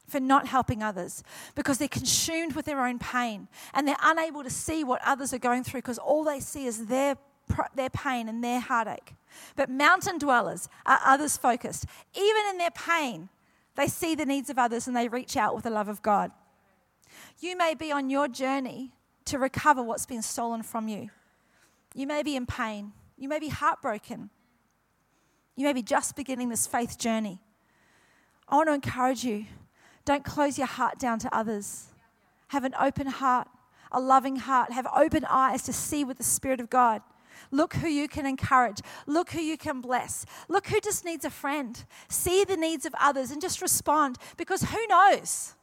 for 0.08 0.22
not 0.22 0.48
helping 0.48 0.82
others 0.82 1.22
because 1.54 1.80
they're 1.80 1.88
consumed 1.90 2.56
with 2.56 2.64
their 2.64 2.80
own 2.86 2.98
pain 2.98 3.50
and 3.74 3.86
they're 3.86 3.96
unable 4.02 4.42
to 4.42 4.50
see 4.50 4.82
what 4.82 5.02
others 5.04 5.34
are 5.34 5.38
going 5.38 5.66
through 5.66 5.80
because 5.82 6.00
all 6.00 6.24
they 6.24 6.40
see 6.40 6.66
is 6.66 6.86
their 6.86 7.18
their 7.76 7.90
pain 7.90 8.28
and 8.30 8.44
their 8.44 8.60
heartache. 8.60 9.16
But 9.56 9.70
mountain 9.70 10.18
dwellers 10.18 10.70
are 10.86 11.00
others 11.04 11.38
focused. 11.38 11.86
Even 12.16 12.44
in 12.50 12.58
their 12.58 12.72
pain, 12.72 13.30
they 13.76 13.88
see 13.88 14.16
the 14.16 14.26
needs 14.26 14.50
of 14.50 14.58
others 14.58 14.88
and 14.88 14.96
they 14.96 15.08
reach 15.08 15.38
out 15.38 15.54
with 15.56 15.64
the 15.64 15.70
love 15.70 15.88
of 15.88 16.02
God. 16.02 16.32
You 17.40 17.58
may 17.58 17.74
be 17.76 17.92
on 17.92 18.10
your 18.10 18.28
journey 18.28 18.92
to 19.26 19.40
recover 19.40 19.84
what's 19.84 20.06
been 20.06 20.22
stolen 20.22 20.64
from 20.64 20.88
you. 20.88 21.10
You 21.94 22.08
may 22.08 22.24
be 22.24 22.36
in 22.36 22.46
pain. 22.46 22.94
You 23.18 23.28
may 23.28 23.40
be 23.40 23.50
heartbroken. 23.50 24.30
You 25.56 25.66
may 25.66 25.74
be 25.74 25.82
just 25.82 26.16
beginning 26.16 26.50
this 26.50 26.68
faith 26.68 26.98
journey. 26.98 27.40
I 28.48 28.56
want 28.56 28.70
to 28.70 28.74
encourage 28.74 29.24
you 29.24 29.46
don't 30.06 30.24
close 30.24 30.58
your 30.58 30.68
heart 30.68 31.00
down 31.00 31.20
to 31.20 31.36
others. 31.36 31.88
Have 32.50 32.64
an 32.64 32.74
open 32.80 33.08
heart, 33.08 33.48
a 33.92 34.00
loving 34.00 34.38
heart. 34.38 34.72
Have 34.72 34.88
open 34.96 35.26
eyes 35.30 35.64
to 35.64 35.74
see 35.74 36.04
with 36.06 36.18
the 36.18 36.24
Spirit 36.24 36.62
of 36.62 36.70
God. 36.70 37.02
Look 37.52 37.76
who 37.76 37.88
you 37.88 38.08
can 38.08 38.26
encourage. 38.26 38.80
Look 39.06 39.32
who 39.32 39.40
you 39.40 39.58
can 39.58 39.82
bless. 39.82 40.26
Look 40.48 40.68
who 40.68 40.80
just 40.80 41.06
needs 41.06 41.26
a 41.26 41.30
friend. 41.30 41.84
See 42.10 42.44
the 42.44 42.58
needs 42.58 42.86
of 42.86 42.94
others 43.00 43.32
and 43.32 43.42
just 43.42 43.62
respond 43.62 44.18
because 44.38 44.62
who 44.64 44.88
knows? 44.88 45.54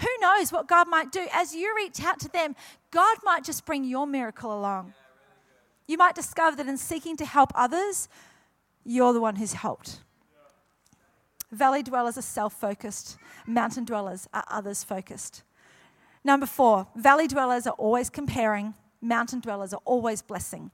Who 0.00 0.08
knows 0.20 0.52
what 0.52 0.68
God 0.68 0.88
might 0.88 1.10
do? 1.10 1.26
As 1.32 1.54
you 1.54 1.72
reach 1.76 2.04
out 2.04 2.20
to 2.20 2.28
them, 2.28 2.54
God 2.90 3.16
might 3.24 3.44
just 3.44 3.64
bring 3.64 3.82
your 3.84 4.06
miracle 4.06 4.56
along. 4.58 4.92
You 5.88 5.96
might 5.96 6.14
discover 6.14 6.56
that 6.56 6.66
in 6.68 6.76
seeking 6.76 7.16
to 7.18 7.24
help 7.24 7.50
others, 7.54 8.08
you're 8.84 9.12
the 9.12 9.20
one 9.20 9.36
who's 9.36 9.54
helped. 9.54 10.00
Valley 11.50 11.82
dwellers 11.82 12.18
are 12.18 12.22
self 12.22 12.54
focused, 12.54 13.16
mountain 13.46 13.84
dwellers 13.84 14.28
are 14.34 14.44
others 14.50 14.82
focused. 14.84 15.44
Number 16.24 16.44
four, 16.44 16.88
valley 16.96 17.28
dwellers 17.28 17.66
are 17.68 17.74
always 17.78 18.10
comparing, 18.10 18.74
mountain 19.00 19.38
dwellers 19.40 19.72
are 19.72 19.80
always 19.84 20.22
blessing. 20.22 20.72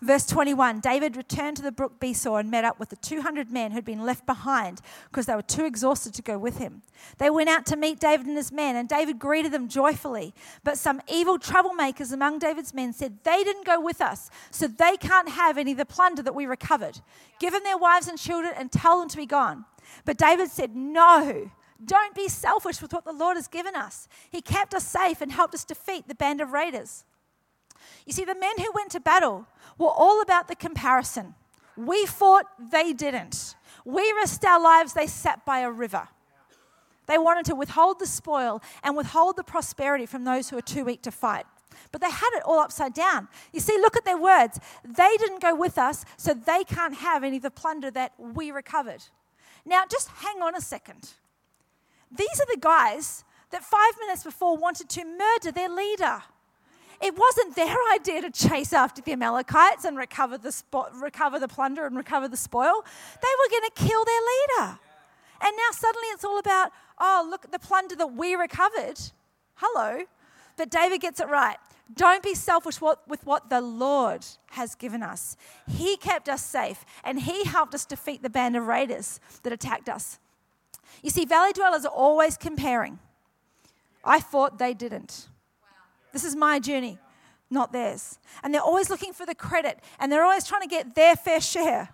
Verse 0.00 0.26
21 0.26 0.80
David 0.80 1.16
returned 1.16 1.56
to 1.56 1.62
the 1.62 1.72
brook 1.72 1.98
Besor 2.00 2.40
and 2.40 2.50
met 2.50 2.64
up 2.64 2.78
with 2.78 2.88
the 2.90 2.96
200 2.96 3.50
men 3.50 3.70
who'd 3.72 3.84
been 3.84 4.04
left 4.04 4.26
behind 4.26 4.80
because 5.10 5.26
they 5.26 5.34
were 5.34 5.42
too 5.42 5.64
exhausted 5.64 6.14
to 6.14 6.22
go 6.22 6.38
with 6.38 6.58
him. 6.58 6.82
They 7.18 7.30
went 7.30 7.48
out 7.48 7.66
to 7.66 7.76
meet 7.76 8.00
David 8.00 8.26
and 8.26 8.36
his 8.36 8.52
men, 8.52 8.76
and 8.76 8.88
David 8.88 9.18
greeted 9.18 9.52
them 9.52 9.68
joyfully. 9.68 10.34
But 10.64 10.78
some 10.78 11.00
evil 11.08 11.38
troublemakers 11.38 12.12
among 12.12 12.38
David's 12.38 12.74
men 12.74 12.92
said, 12.92 13.18
They 13.24 13.44
didn't 13.44 13.66
go 13.66 13.80
with 13.80 14.00
us, 14.00 14.30
so 14.50 14.66
they 14.66 14.96
can't 14.96 15.28
have 15.28 15.58
any 15.58 15.72
of 15.72 15.78
the 15.78 15.84
plunder 15.86 16.22
that 16.22 16.34
we 16.34 16.46
recovered. 16.46 17.00
Give 17.38 17.52
them 17.52 17.62
their 17.64 17.78
wives 17.78 18.08
and 18.08 18.18
children 18.18 18.52
and 18.56 18.70
tell 18.70 19.00
them 19.00 19.08
to 19.08 19.16
be 19.16 19.26
gone. 19.26 19.64
But 20.04 20.16
David 20.18 20.50
said, 20.50 20.76
No. 20.76 21.50
Don't 21.84 22.14
be 22.14 22.28
selfish 22.28 22.80
with 22.80 22.92
what 22.92 23.04
the 23.04 23.12
Lord 23.12 23.36
has 23.36 23.48
given 23.48 23.74
us. 23.74 24.06
He 24.30 24.40
kept 24.40 24.72
us 24.72 24.84
safe 24.86 25.20
and 25.20 25.32
helped 25.32 25.52
us 25.52 25.64
defeat 25.64 26.06
the 26.06 26.14
band 26.14 26.40
of 26.40 26.52
raiders. 26.52 27.04
You 28.06 28.12
see, 28.12 28.24
the 28.24 28.34
men 28.34 28.56
who 28.58 28.70
went 28.72 28.90
to 28.92 29.00
battle 29.00 29.46
were 29.78 29.88
all 29.90 30.20
about 30.22 30.48
the 30.48 30.56
comparison. 30.56 31.34
We 31.76 32.06
fought, 32.06 32.46
they 32.70 32.92
didn't. 32.92 33.54
We 33.84 34.10
risked 34.12 34.44
our 34.44 34.60
lives, 34.62 34.92
they 34.92 35.06
sat 35.06 35.44
by 35.44 35.60
a 35.60 35.70
river. 35.70 36.08
They 37.06 37.18
wanted 37.18 37.44
to 37.46 37.54
withhold 37.54 37.98
the 37.98 38.06
spoil 38.06 38.62
and 38.82 38.96
withhold 38.96 39.36
the 39.36 39.42
prosperity 39.42 40.06
from 40.06 40.24
those 40.24 40.50
who 40.50 40.56
are 40.58 40.62
too 40.62 40.84
weak 40.84 41.02
to 41.02 41.10
fight. 41.10 41.46
But 41.90 42.00
they 42.00 42.10
had 42.10 42.30
it 42.34 42.42
all 42.44 42.60
upside 42.60 42.94
down. 42.94 43.28
You 43.52 43.60
see, 43.60 43.76
look 43.80 43.96
at 43.96 44.04
their 44.04 44.16
words. 44.16 44.60
They 44.84 45.16
didn't 45.18 45.40
go 45.42 45.54
with 45.54 45.78
us, 45.78 46.04
so 46.16 46.32
they 46.32 46.64
can't 46.64 46.94
have 46.96 47.24
any 47.24 47.36
of 47.38 47.42
the 47.42 47.50
plunder 47.50 47.90
that 47.90 48.12
we 48.18 48.50
recovered. 48.50 49.02
Now, 49.64 49.82
just 49.90 50.08
hang 50.08 50.42
on 50.42 50.54
a 50.54 50.60
second. 50.60 51.10
These 52.10 52.40
are 52.40 52.46
the 52.54 52.60
guys 52.60 53.24
that 53.50 53.64
five 53.64 53.92
minutes 54.00 54.22
before 54.22 54.56
wanted 54.56 54.88
to 54.90 55.04
murder 55.04 55.50
their 55.52 55.68
leader. 55.68 56.22
It 57.02 57.18
wasn't 57.18 57.56
their 57.56 57.74
idea 57.94 58.22
to 58.22 58.30
chase 58.30 58.72
after 58.72 59.02
the 59.02 59.12
Amalekites 59.12 59.84
and 59.84 59.98
recover 59.98 60.38
the, 60.38 60.50
spo- 60.50 60.88
recover 61.02 61.38
the 61.40 61.48
plunder 61.48 61.84
and 61.86 61.96
recover 61.96 62.28
the 62.28 62.36
spoil. 62.36 62.84
They 63.20 63.28
were 63.38 63.50
going 63.60 63.70
to 63.72 63.72
kill 63.88 64.04
their 64.04 64.20
leader. 64.68 64.78
And 65.44 65.56
now 65.56 65.72
suddenly 65.72 66.06
it's 66.08 66.24
all 66.24 66.38
about, 66.38 66.70
oh, 67.00 67.26
look, 67.28 67.50
the 67.50 67.58
plunder 67.58 67.96
that 67.96 68.06
we 68.14 68.34
recovered. 68.34 69.00
Hello. 69.56 70.02
But 70.56 70.70
David 70.70 71.00
gets 71.00 71.18
it 71.18 71.28
right. 71.28 71.56
Don't 71.94 72.22
be 72.22 72.34
selfish 72.34 72.80
with 72.80 73.26
what 73.26 73.50
the 73.50 73.60
Lord 73.60 74.24
has 74.52 74.74
given 74.76 75.02
us. 75.02 75.36
He 75.68 75.96
kept 75.96 76.28
us 76.28 76.40
safe 76.42 76.84
and 77.02 77.20
He 77.20 77.44
helped 77.44 77.74
us 77.74 77.84
defeat 77.84 78.22
the 78.22 78.30
band 78.30 78.56
of 78.56 78.66
raiders 78.66 79.20
that 79.42 79.52
attacked 79.52 79.88
us. 79.88 80.18
You 81.02 81.10
see, 81.10 81.24
valley 81.24 81.52
dwellers 81.52 81.84
are 81.84 81.92
always 81.92 82.36
comparing. 82.36 83.00
I 84.04 84.20
thought 84.20 84.58
they 84.58 84.72
didn't. 84.74 85.26
This 86.12 86.24
is 86.24 86.36
my 86.36 86.60
journey, 86.60 86.98
not 87.50 87.72
theirs. 87.72 88.18
And 88.42 88.54
they're 88.54 88.60
always 88.60 88.90
looking 88.90 89.12
for 89.12 89.26
the 89.26 89.34
credit 89.34 89.80
and 89.98 90.12
they're 90.12 90.22
always 90.24 90.46
trying 90.46 90.62
to 90.62 90.68
get 90.68 90.94
their 90.94 91.16
fair 91.16 91.40
share. 91.40 91.88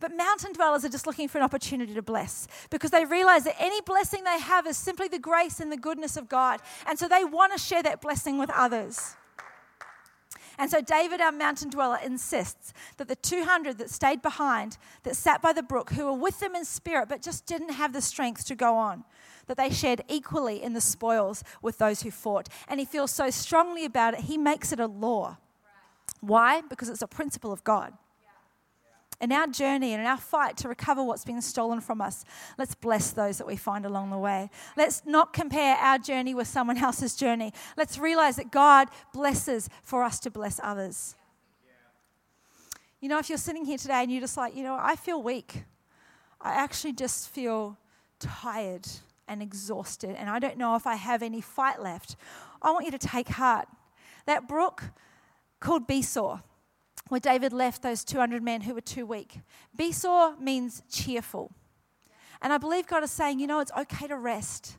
But 0.00 0.16
mountain 0.16 0.54
dwellers 0.54 0.82
are 0.84 0.88
just 0.88 1.06
looking 1.06 1.28
for 1.28 1.38
an 1.38 1.44
opportunity 1.44 1.92
to 1.92 2.00
bless 2.02 2.48
because 2.70 2.90
they 2.90 3.04
realize 3.04 3.44
that 3.44 3.56
any 3.58 3.82
blessing 3.82 4.24
they 4.24 4.40
have 4.40 4.66
is 4.66 4.78
simply 4.78 5.08
the 5.08 5.18
grace 5.18 5.60
and 5.60 5.70
the 5.70 5.76
goodness 5.76 6.16
of 6.16 6.26
God. 6.26 6.60
And 6.86 6.98
so 6.98 7.06
they 7.06 7.22
want 7.22 7.52
to 7.52 7.58
share 7.58 7.82
that 7.82 8.00
blessing 8.00 8.38
with 8.38 8.48
others. 8.50 9.16
And 10.58 10.70
so 10.70 10.80
David, 10.80 11.20
our 11.20 11.32
mountain 11.32 11.70
dweller, 11.70 11.98
insists 12.02 12.72
that 12.96 13.08
the 13.08 13.16
200 13.16 13.78
that 13.78 13.90
stayed 13.90 14.20
behind, 14.20 14.76
that 15.04 15.16
sat 15.16 15.40
by 15.40 15.54
the 15.54 15.62
brook, 15.62 15.90
who 15.92 16.04
were 16.04 16.12
with 16.12 16.40
them 16.40 16.54
in 16.54 16.66
spirit 16.66 17.08
but 17.08 17.22
just 17.22 17.46
didn't 17.46 17.70
have 17.72 17.92
the 17.94 18.02
strength 18.02 18.44
to 18.46 18.54
go 18.54 18.76
on, 18.76 19.04
that 19.50 19.56
they 19.56 19.70
shared 19.74 20.02
equally 20.06 20.62
in 20.62 20.74
the 20.74 20.80
spoils 20.80 21.42
with 21.60 21.76
those 21.78 22.02
who 22.02 22.12
fought. 22.12 22.48
And 22.68 22.78
he 22.78 22.86
feels 22.86 23.10
so 23.10 23.30
strongly 23.30 23.84
about 23.84 24.14
it, 24.14 24.20
he 24.20 24.38
makes 24.38 24.70
it 24.70 24.78
a 24.78 24.86
law. 24.86 25.38
Why? 26.20 26.60
Because 26.60 26.88
it's 26.88 27.02
a 27.02 27.08
principle 27.08 27.50
of 27.50 27.64
God. 27.64 27.92
In 29.20 29.32
our 29.32 29.48
journey 29.48 29.92
and 29.92 30.00
in 30.00 30.06
our 30.06 30.18
fight 30.18 30.56
to 30.58 30.68
recover 30.68 31.02
what's 31.02 31.24
been 31.24 31.42
stolen 31.42 31.80
from 31.80 32.00
us, 32.00 32.24
let's 32.58 32.76
bless 32.76 33.10
those 33.10 33.38
that 33.38 33.46
we 33.48 33.56
find 33.56 33.84
along 33.84 34.10
the 34.10 34.18
way. 34.18 34.50
Let's 34.76 35.02
not 35.04 35.32
compare 35.32 35.74
our 35.78 35.98
journey 35.98 36.32
with 36.32 36.46
someone 36.46 36.78
else's 36.78 37.16
journey. 37.16 37.52
Let's 37.76 37.98
realize 37.98 38.36
that 38.36 38.52
God 38.52 38.86
blesses 39.12 39.68
for 39.82 40.04
us 40.04 40.20
to 40.20 40.30
bless 40.30 40.60
others. 40.62 41.16
You 43.00 43.08
know, 43.08 43.18
if 43.18 43.28
you're 43.28 43.36
sitting 43.36 43.64
here 43.64 43.78
today 43.78 44.02
and 44.04 44.12
you're 44.12 44.20
just 44.20 44.36
like, 44.36 44.54
you 44.54 44.62
know, 44.62 44.78
I 44.80 44.94
feel 44.94 45.20
weak, 45.20 45.64
I 46.40 46.52
actually 46.52 46.92
just 46.92 47.30
feel 47.30 47.76
tired 48.20 48.86
and 49.30 49.40
exhausted, 49.40 50.16
and 50.18 50.28
I 50.28 50.40
don't 50.40 50.58
know 50.58 50.74
if 50.74 50.88
I 50.88 50.96
have 50.96 51.22
any 51.22 51.40
fight 51.40 51.80
left. 51.80 52.16
I 52.60 52.72
want 52.72 52.84
you 52.84 52.90
to 52.90 52.98
take 52.98 53.28
heart. 53.28 53.68
That 54.26 54.48
brook 54.48 54.90
called 55.60 55.86
Besor, 55.86 56.42
where 57.08 57.20
David 57.20 57.52
left 57.52 57.80
those 57.80 58.02
200 58.02 58.42
men 58.42 58.62
who 58.62 58.74
were 58.74 58.80
too 58.80 59.06
weak. 59.06 59.38
Besor 59.78 60.38
means 60.40 60.82
cheerful. 60.90 61.52
And 62.42 62.52
I 62.52 62.58
believe 62.58 62.88
God 62.88 63.04
is 63.04 63.12
saying, 63.12 63.38
you 63.38 63.46
know, 63.46 63.60
it's 63.60 63.70
okay 63.78 64.08
to 64.08 64.16
rest 64.16 64.78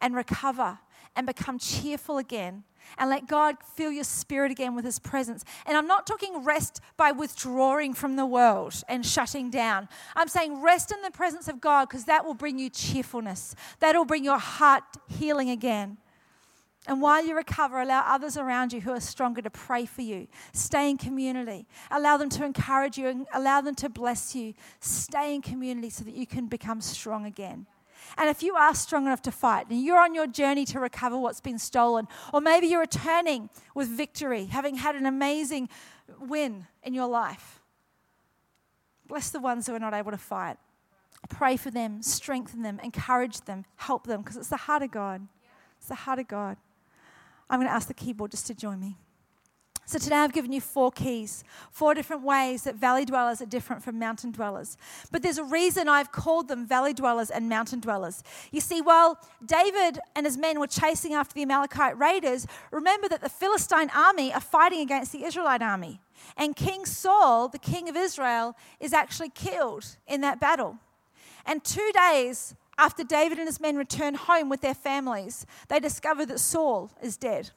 and 0.00 0.14
recover 0.14 0.78
and 1.16 1.26
become 1.26 1.58
cheerful 1.58 2.18
again 2.18 2.62
and 2.96 3.10
let 3.10 3.26
God 3.26 3.56
fill 3.62 3.90
your 3.92 4.04
spirit 4.04 4.50
again 4.50 4.74
with 4.74 4.84
His 4.84 4.98
presence. 4.98 5.44
And 5.66 5.76
I'm 5.76 5.86
not 5.86 6.06
talking 6.06 6.44
rest 6.44 6.80
by 6.96 7.12
withdrawing 7.12 7.92
from 7.94 8.16
the 8.16 8.24
world 8.24 8.82
and 8.88 9.04
shutting 9.04 9.50
down. 9.50 9.88
I'm 10.16 10.28
saying 10.28 10.62
rest 10.62 10.92
in 10.92 11.02
the 11.02 11.10
presence 11.10 11.48
of 11.48 11.60
God 11.60 11.88
because 11.88 12.04
that 12.04 12.24
will 12.24 12.34
bring 12.34 12.58
you 12.58 12.70
cheerfulness, 12.70 13.54
that'll 13.80 14.04
bring 14.04 14.24
your 14.24 14.38
heart 14.38 14.84
healing 15.08 15.50
again. 15.50 15.98
And 16.86 17.02
while 17.02 17.22
you 17.26 17.36
recover, 17.36 17.80
allow 17.82 18.00
others 18.06 18.38
around 18.38 18.72
you 18.72 18.80
who 18.80 18.92
are 18.92 19.00
stronger 19.00 19.42
to 19.42 19.50
pray 19.50 19.84
for 19.84 20.00
you. 20.00 20.26
Stay 20.54 20.88
in 20.88 20.96
community. 20.96 21.66
Allow 21.90 22.16
them 22.16 22.30
to 22.30 22.46
encourage 22.46 22.96
you 22.96 23.08
and 23.08 23.26
allow 23.34 23.60
them 23.60 23.74
to 23.74 23.90
bless 23.90 24.34
you. 24.34 24.54
Stay 24.80 25.34
in 25.34 25.42
community 25.42 25.90
so 25.90 26.02
that 26.04 26.14
you 26.14 26.26
can 26.26 26.46
become 26.46 26.80
strong 26.80 27.26
again. 27.26 27.66
And 28.16 28.28
if 28.30 28.42
you 28.42 28.54
are 28.54 28.74
strong 28.74 29.06
enough 29.06 29.22
to 29.22 29.32
fight 29.32 29.68
and 29.68 29.82
you're 29.82 30.00
on 30.00 30.14
your 30.14 30.26
journey 30.26 30.64
to 30.66 30.80
recover 30.80 31.18
what's 31.18 31.40
been 31.40 31.58
stolen, 31.58 32.08
or 32.32 32.40
maybe 32.40 32.68
you're 32.68 32.80
returning 32.80 33.50
with 33.74 33.88
victory, 33.88 34.46
having 34.46 34.76
had 34.76 34.94
an 34.96 35.04
amazing 35.04 35.68
win 36.18 36.66
in 36.82 36.94
your 36.94 37.06
life, 37.08 37.60
bless 39.06 39.30
the 39.30 39.40
ones 39.40 39.66
who 39.66 39.74
are 39.74 39.78
not 39.80 39.92
able 39.94 40.12
to 40.12 40.18
fight. 40.18 40.56
Pray 41.28 41.56
for 41.56 41.70
them, 41.70 42.00
strengthen 42.02 42.62
them, 42.62 42.78
encourage 42.82 43.40
them, 43.42 43.64
help 43.76 44.06
them, 44.06 44.22
because 44.22 44.36
it's 44.36 44.48
the 44.48 44.56
heart 44.56 44.82
of 44.82 44.90
God. 44.92 45.26
It's 45.78 45.88
the 45.88 45.94
heart 45.94 46.18
of 46.20 46.28
God. 46.28 46.56
I'm 47.50 47.58
going 47.58 47.68
to 47.68 47.74
ask 47.74 47.88
the 47.88 47.94
keyboard 47.94 48.30
just 48.30 48.46
to 48.46 48.54
join 48.54 48.78
me. 48.80 48.96
So 49.88 49.98
today 49.98 50.16
I've 50.16 50.34
given 50.34 50.52
you 50.52 50.60
four 50.60 50.92
keys, 50.92 51.44
four 51.70 51.94
different 51.94 52.22
ways 52.22 52.64
that 52.64 52.74
valley 52.74 53.06
dwellers 53.06 53.40
are 53.40 53.46
different 53.46 53.82
from 53.82 53.98
mountain 53.98 54.30
dwellers. 54.32 54.76
But 55.10 55.22
there's 55.22 55.38
a 55.38 55.44
reason 55.44 55.88
I've 55.88 56.12
called 56.12 56.48
them 56.48 56.66
valley 56.66 56.92
dwellers 56.92 57.30
and 57.30 57.48
mountain 57.48 57.80
dwellers. 57.80 58.22
You 58.52 58.60
see, 58.60 58.82
while 58.82 59.18
David 59.42 59.98
and 60.14 60.26
his 60.26 60.36
men 60.36 60.60
were 60.60 60.66
chasing 60.66 61.14
after 61.14 61.32
the 61.32 61.40
Amalekite 61.40 61.98
raiders, 61.98 62.46
remember 62.70 63.08
that 63.08 63.22
the 63.22 63.30
Philistine 63.30 63.88
army 63.96 64.30
are 64.34 64.42
fighting 64.42 64.80
against 64.80 65.10
the 65.10 65.24
Israelite 65.24 65.62
army. 65.62 66.00
And 66.36 66.54
King 66.54 66.84
Saul, 66.84 67.48
the 67.48 67.58
king 67.58 67.88
of 67.88 67.96
Israel, 67.96 68.56
is 68.80 68.92
actually 68.92 69.30
killed 69.30 69.86
in 70.06 70.20
that 70.20 70.38
battle. 70.38 70.76
And 71.46 71.64
two 71.64 71.92
days 72.10 72.54
after 72.76 73.04
David 73.04 73.38
and 73.38 73.48
his 73.48 73.58
men 73.58 73.76
return 73.76 74.16
home 74.16 74.50
with 74.50 74.60
their 74.60 74.74
families, 74.74 75.46
they 75.68 75.80
discover 75.80 76.26
that 76.26 76.40
Saul 76.40 76.90
is 77.02 77.16
dead. 77.16 77.52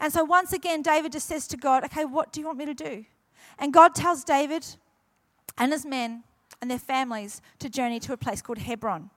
And 0.00 0.12
so 0.12 0.24
once 0.24 0.52
again, 0.52 0.82
David 0.82 1.12
just 1.12 1.26
says 1.28 1.46
to 1.48 1.56
God, 1.56 1.84
Okay, 1.84 2.04
what 2.04 2.32
do 2.32 2.40
you 2.40 2.46
want 2.46 2.58
me 2.58 2.66
to 2.66 2.74
do? 2.74 3.04
And 3.58 3.72
God 3.72 3.94
tells 3.94 4.24
David 4.24 4.66
and 5.58 5.72
his 5.72 5.86
men 5.86 6.24
and 6.60 6.70
their 6.70 6.78
families 6.78 7.42
to 7.60 7.68
journey 7.68 8.00
to 8.00 8.12
a 8.12 8.16
place 8.16 8.40
called 8.42 8.58
Hebron. 8.58 9.10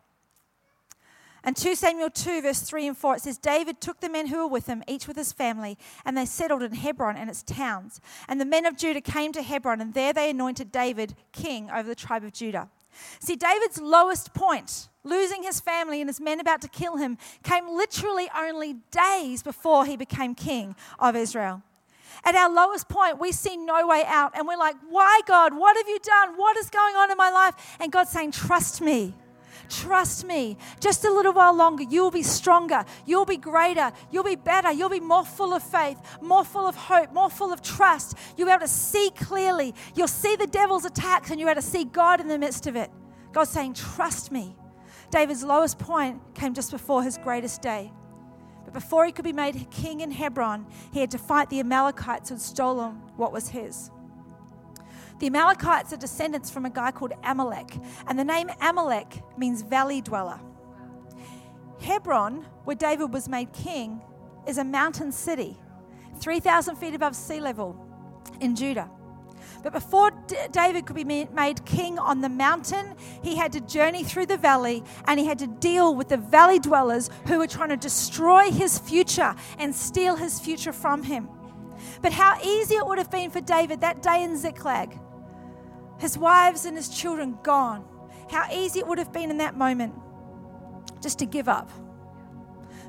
And 1.43 1.55
2 1.55 1.75
Samuel 1.75 2.09
2, 2.09 2.41
verse 2.41 2.61
3 2.63 2.87
and 2.87 2.97
4, 2.97 3.15
it 3.15 3.21
says, 3.21 3.37
David 3.37 3.79
took 3.79 4.01
the 4.01 4.09
men 4.09 4.27
who 4.27 4.37
were 4.39 4.47
with 4.47 4.65
him, 4.65 4.83
each 4.87 5.07
with 5.07 5.15
his 5.15 5.31
family, 5.31 5.77
and 6.03 6.17
they 6.17 6.25
settled 6.25 6.61
in 6.61 6.73
Hebron 6.73 7.15
and 7.15 7.29
its 7.29 7.41
towns. 7.43 8.01
And 8.27 8.41
the 8.41 8.45
men 8.45 8.65
of 8.65 8.75
Judah 8.77 8.99
came 8.99 9.31
to 9.31 9.41
Hebron, 9.41 9.79
and 9.79 9.93
there 9.93 10.11
they 10.11 10.31
anointed 10.31 10.71
David 10.71 11.15
king 11.31 11.69
over 11.69 11.87
the 11.87 11.95
tribe 11.95 12.23
of 12.25 12.33
Judah. 12.33 12.69
See, 13.19 13.35
David's 13.35 13.79
lowest 13.79 14.33
point 14.33 14.89
losing 15.07 15.43
his 15.43 15.59
family 15.59 16.01
and 16.01 16.09
his 16.09 16.19
men 16.19 16.39
about 16.39 16.61
to 16.61 16.67
kill 16.67 16.97
him, 16.97 17.17
came 17.43 17.67
literally 17.67 18.29
only 18.37 18.75
days 18.91 19.41
before 19.43 19.85
he 19.85 19.95
became 19.97 20.35
king 20.35 20.75
of 20.99 21.15
Israel. 21.15 21.63
At 22.23 22.35
our 22.35 22.49
lowest 22.49 22.89
point, 22.89 23.19
we 23.19 23.31
see 23.31 23.57
no 23.57 23.87
way 23.87 24.03
out 24.05 24.37
and 24.37 24.47
we're 24.47 24.57
like, 24.57 24.75
Why, 24.89 25.21
God? 25.27 25.55
What 25.55 25.77
have 25.77 25.87
you 25.87 25.99
done? 25.99 26.35
What 26.35 26.57
is 26.57 26.69
going 26.69 26.95
on 26.95 27.11
in 27.11 27.17
my 27.17 27.29
life? 27.31 27.53
And 27.79 27.91
God's 27.91 28.11
saying, 28.11 28.31
Trust 28.31 28.81
me. 28.81 29.13
Trust 29.69 30.25
me, 30.25 30.55
just 30.79 31.03
a 31.03 31.11
little 31.11 31.33
while 31.33 31.53
longer, 31.53 31.83
you'll 31.83 32.09
be 32.11 32.23
stronger, 32.23 32.85
you'll 33.05 33.25
be 33.25 33.35
greater, 33.35 33.91
you'll 34.09 34.23
be 34.23 34.37
better, 34.37 34.71
you'll 34.71 34.87
be 34.87 35.01
more 35.01 35.25
full 35.25 35.53
of 35.53 35.61
faith, 35.61 35.99
more 36.21 36.45
full 36.45 36.65
of 36.65 36.73
hope, 36.73 37.11
more 37.11 37.29
full 37.29 37.51
of 37.51 37.61
trust. 37.61 38.15
You'll 38.37 38.47
be 38.47 38.53
able 38.53 38.61
to 38.61 38.69
see 38.69 39.11
clearly, 39.19 39.75
you'll 39.93 40.07
see 40.07 40.37
the 40.37 40.47
devil's 40.47 40.85
attacks, 40.85 41.31
and 41.31 41.39
you'll 41.39 41.47
be 41.47 41.51
able 41.51 41.61
to 41.61 41.67
see 41.67 41.83
God 41.83 42.21
in 42.21 42.29
the 42.29 42.37
midst 42.39 42.65
of 42.65 42.77
it. 42.77 42.89
God's 43.33 43.49
saying, 43.49 43.73
Trust 43.73 44.31
me. 44.31 44.55
David's 45.09 45.43
lowest 45.43 45.79
point 45.79 46.19
came 46.33 46.53
just 46.53 46.71
before 46.71 47.01
his 47.03 47.17
greatest 47.17 47.61
day. 47.61 47.91
But 48.65 48.73
before 48.73 49.05
he 49.05 49.11
could 49.13 49.23
be 49.23 49.33
made 49.33 49.67
king 49.71 50.01
in 50.01 50.11
Hebron, 50.11 50.65
he 50.91 50.99
had 50.99 51.11
to 51.11 51.17
fight 51.17 51.49
the 51.49 51.59
Amalekites 51.61 52.29
who 52.29 52.35
had 52.35 52.41
stolen 52.41 52.93
what 53.15 53.31
was 53.31 53.47
his. 53.47 53.89
The 55.19 55.27
Amalekites 55.27 55.93
are 55.93 55.97
descendants 55.97 56.49
from 56.49 56.65
a 56.65 56.69
guy 56.69 56.91
called 56.91 57.13
Amalek, 57.23 57.73
and 58.07 58.19
the 58.19 58.23
name 58.25 58.49
Amalek 58.61 59.23
means 59.37 59.61
valley 59.61 60.01
dweller. 60.01 60.39
Hebron, 61.81 62.45
where 62.65 62.75
David 62.75 63.13
was 63.13 63.29
made 63.29 63.51
king, 63.53 64.01
is 64.45 64.57
a 64.57 64.63
mountain 64.63 65.11
city, 65.11 65.57
3,000 66.19 66.75
feet 66.75 66.93
above 66.93 67.15
sea 67.15 67.39
level 67.39 67.75
in 68.41 68.55
Judah. 68.55 68.89
But 69.63 69.73
before 69.73 70.11
D- 70.11 70.35
David 70.51 70.85
could 70.85 70.95
be 70.95 71.03
made 71.03 71.65
king 71.65 71.97
on 71.99 72.21
the 72.21 72.29
mountain, 72.29 72.93
he 73.23 73.35
had 73.35 73.51
to 73.53 73.61
journey 73.61 74.03
through 74.03 74.27
the 74.27 74.37
valley 74.37 74.83
and 75.05 75.19
he 75.19 75.25
had 75.25 75.39
to 75.39 75.47
deal 75.47 75.95
with 75.95 76.09
the 76.09 76.17
valley 76.17 76.59
dwellers 76.59 77.09
who 77.25 77.37
were 77.39 77.47
trying 77.47 77.69
to 77.69 77.77
destroy 77.77 78.51
his 78.51 78.77
future 78.79 79.35
and 79.59 79.73
steal 79.75 80.15
his 80.15 80.39
future 80.39 80.73
from 80.73 81.03
him. 81.03 81.27
But 82.01 82.13
how 82.13 82.39
easy 82.41 82.75
it 82.75 82.85
would 82.85 82.97
have 82.97 83.11
been 83.11 83.29
for 83.29 83.41
David 83.41 83.81
that 83.81 84.01
day 84.01 84.23
in 84.23 84.37
Ziklag, 84.37 84.97
his 85.99 86.17
wives 86.17 86.65
and 86.65 86.75
his 86.77 86.89
children 86.89 87.37
gone. 87.43 87.85
How 88.29 88.45
easy 88.51 88.79
it 88.79 88.87
would 88.87 88.99
have 88.99 89.11
been 89.13 89.31
in 89.31 89.37
that 89.37 89.57
moment 89.57 89.93
just 91.01 91.19
to 91.19 91.25
give 91.25 91.47
up, 91.49 91.69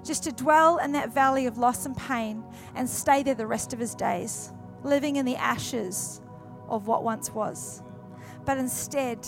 just 0.04 0.24
to 0.24 0.32
dwell 0.32 0.78
in 0.78 0.92
that 0.92 1.10
valley 1.12 1.46
of 1.46 1.58
loss 1.58 1.86
and 1.86 1.96
pain 1.96 2.42
and 2.74 2.88
stay 2.88 3.22
there 3.22 3.34
the 3.34 3.46
rest 3.46 3.72
of 3.72 3.78
his 3.78 3.94
days, 3.94 4.52
living 4.82 5.16
in 5.16 5.24
the 5.24 5.36
ashes 5.36 6.20
of 6.68 6.86
what 6.86 7.02
once 7.02 7.30
was. 7.34 7.82
But 8.44 8.58
instead, 8.58 9.26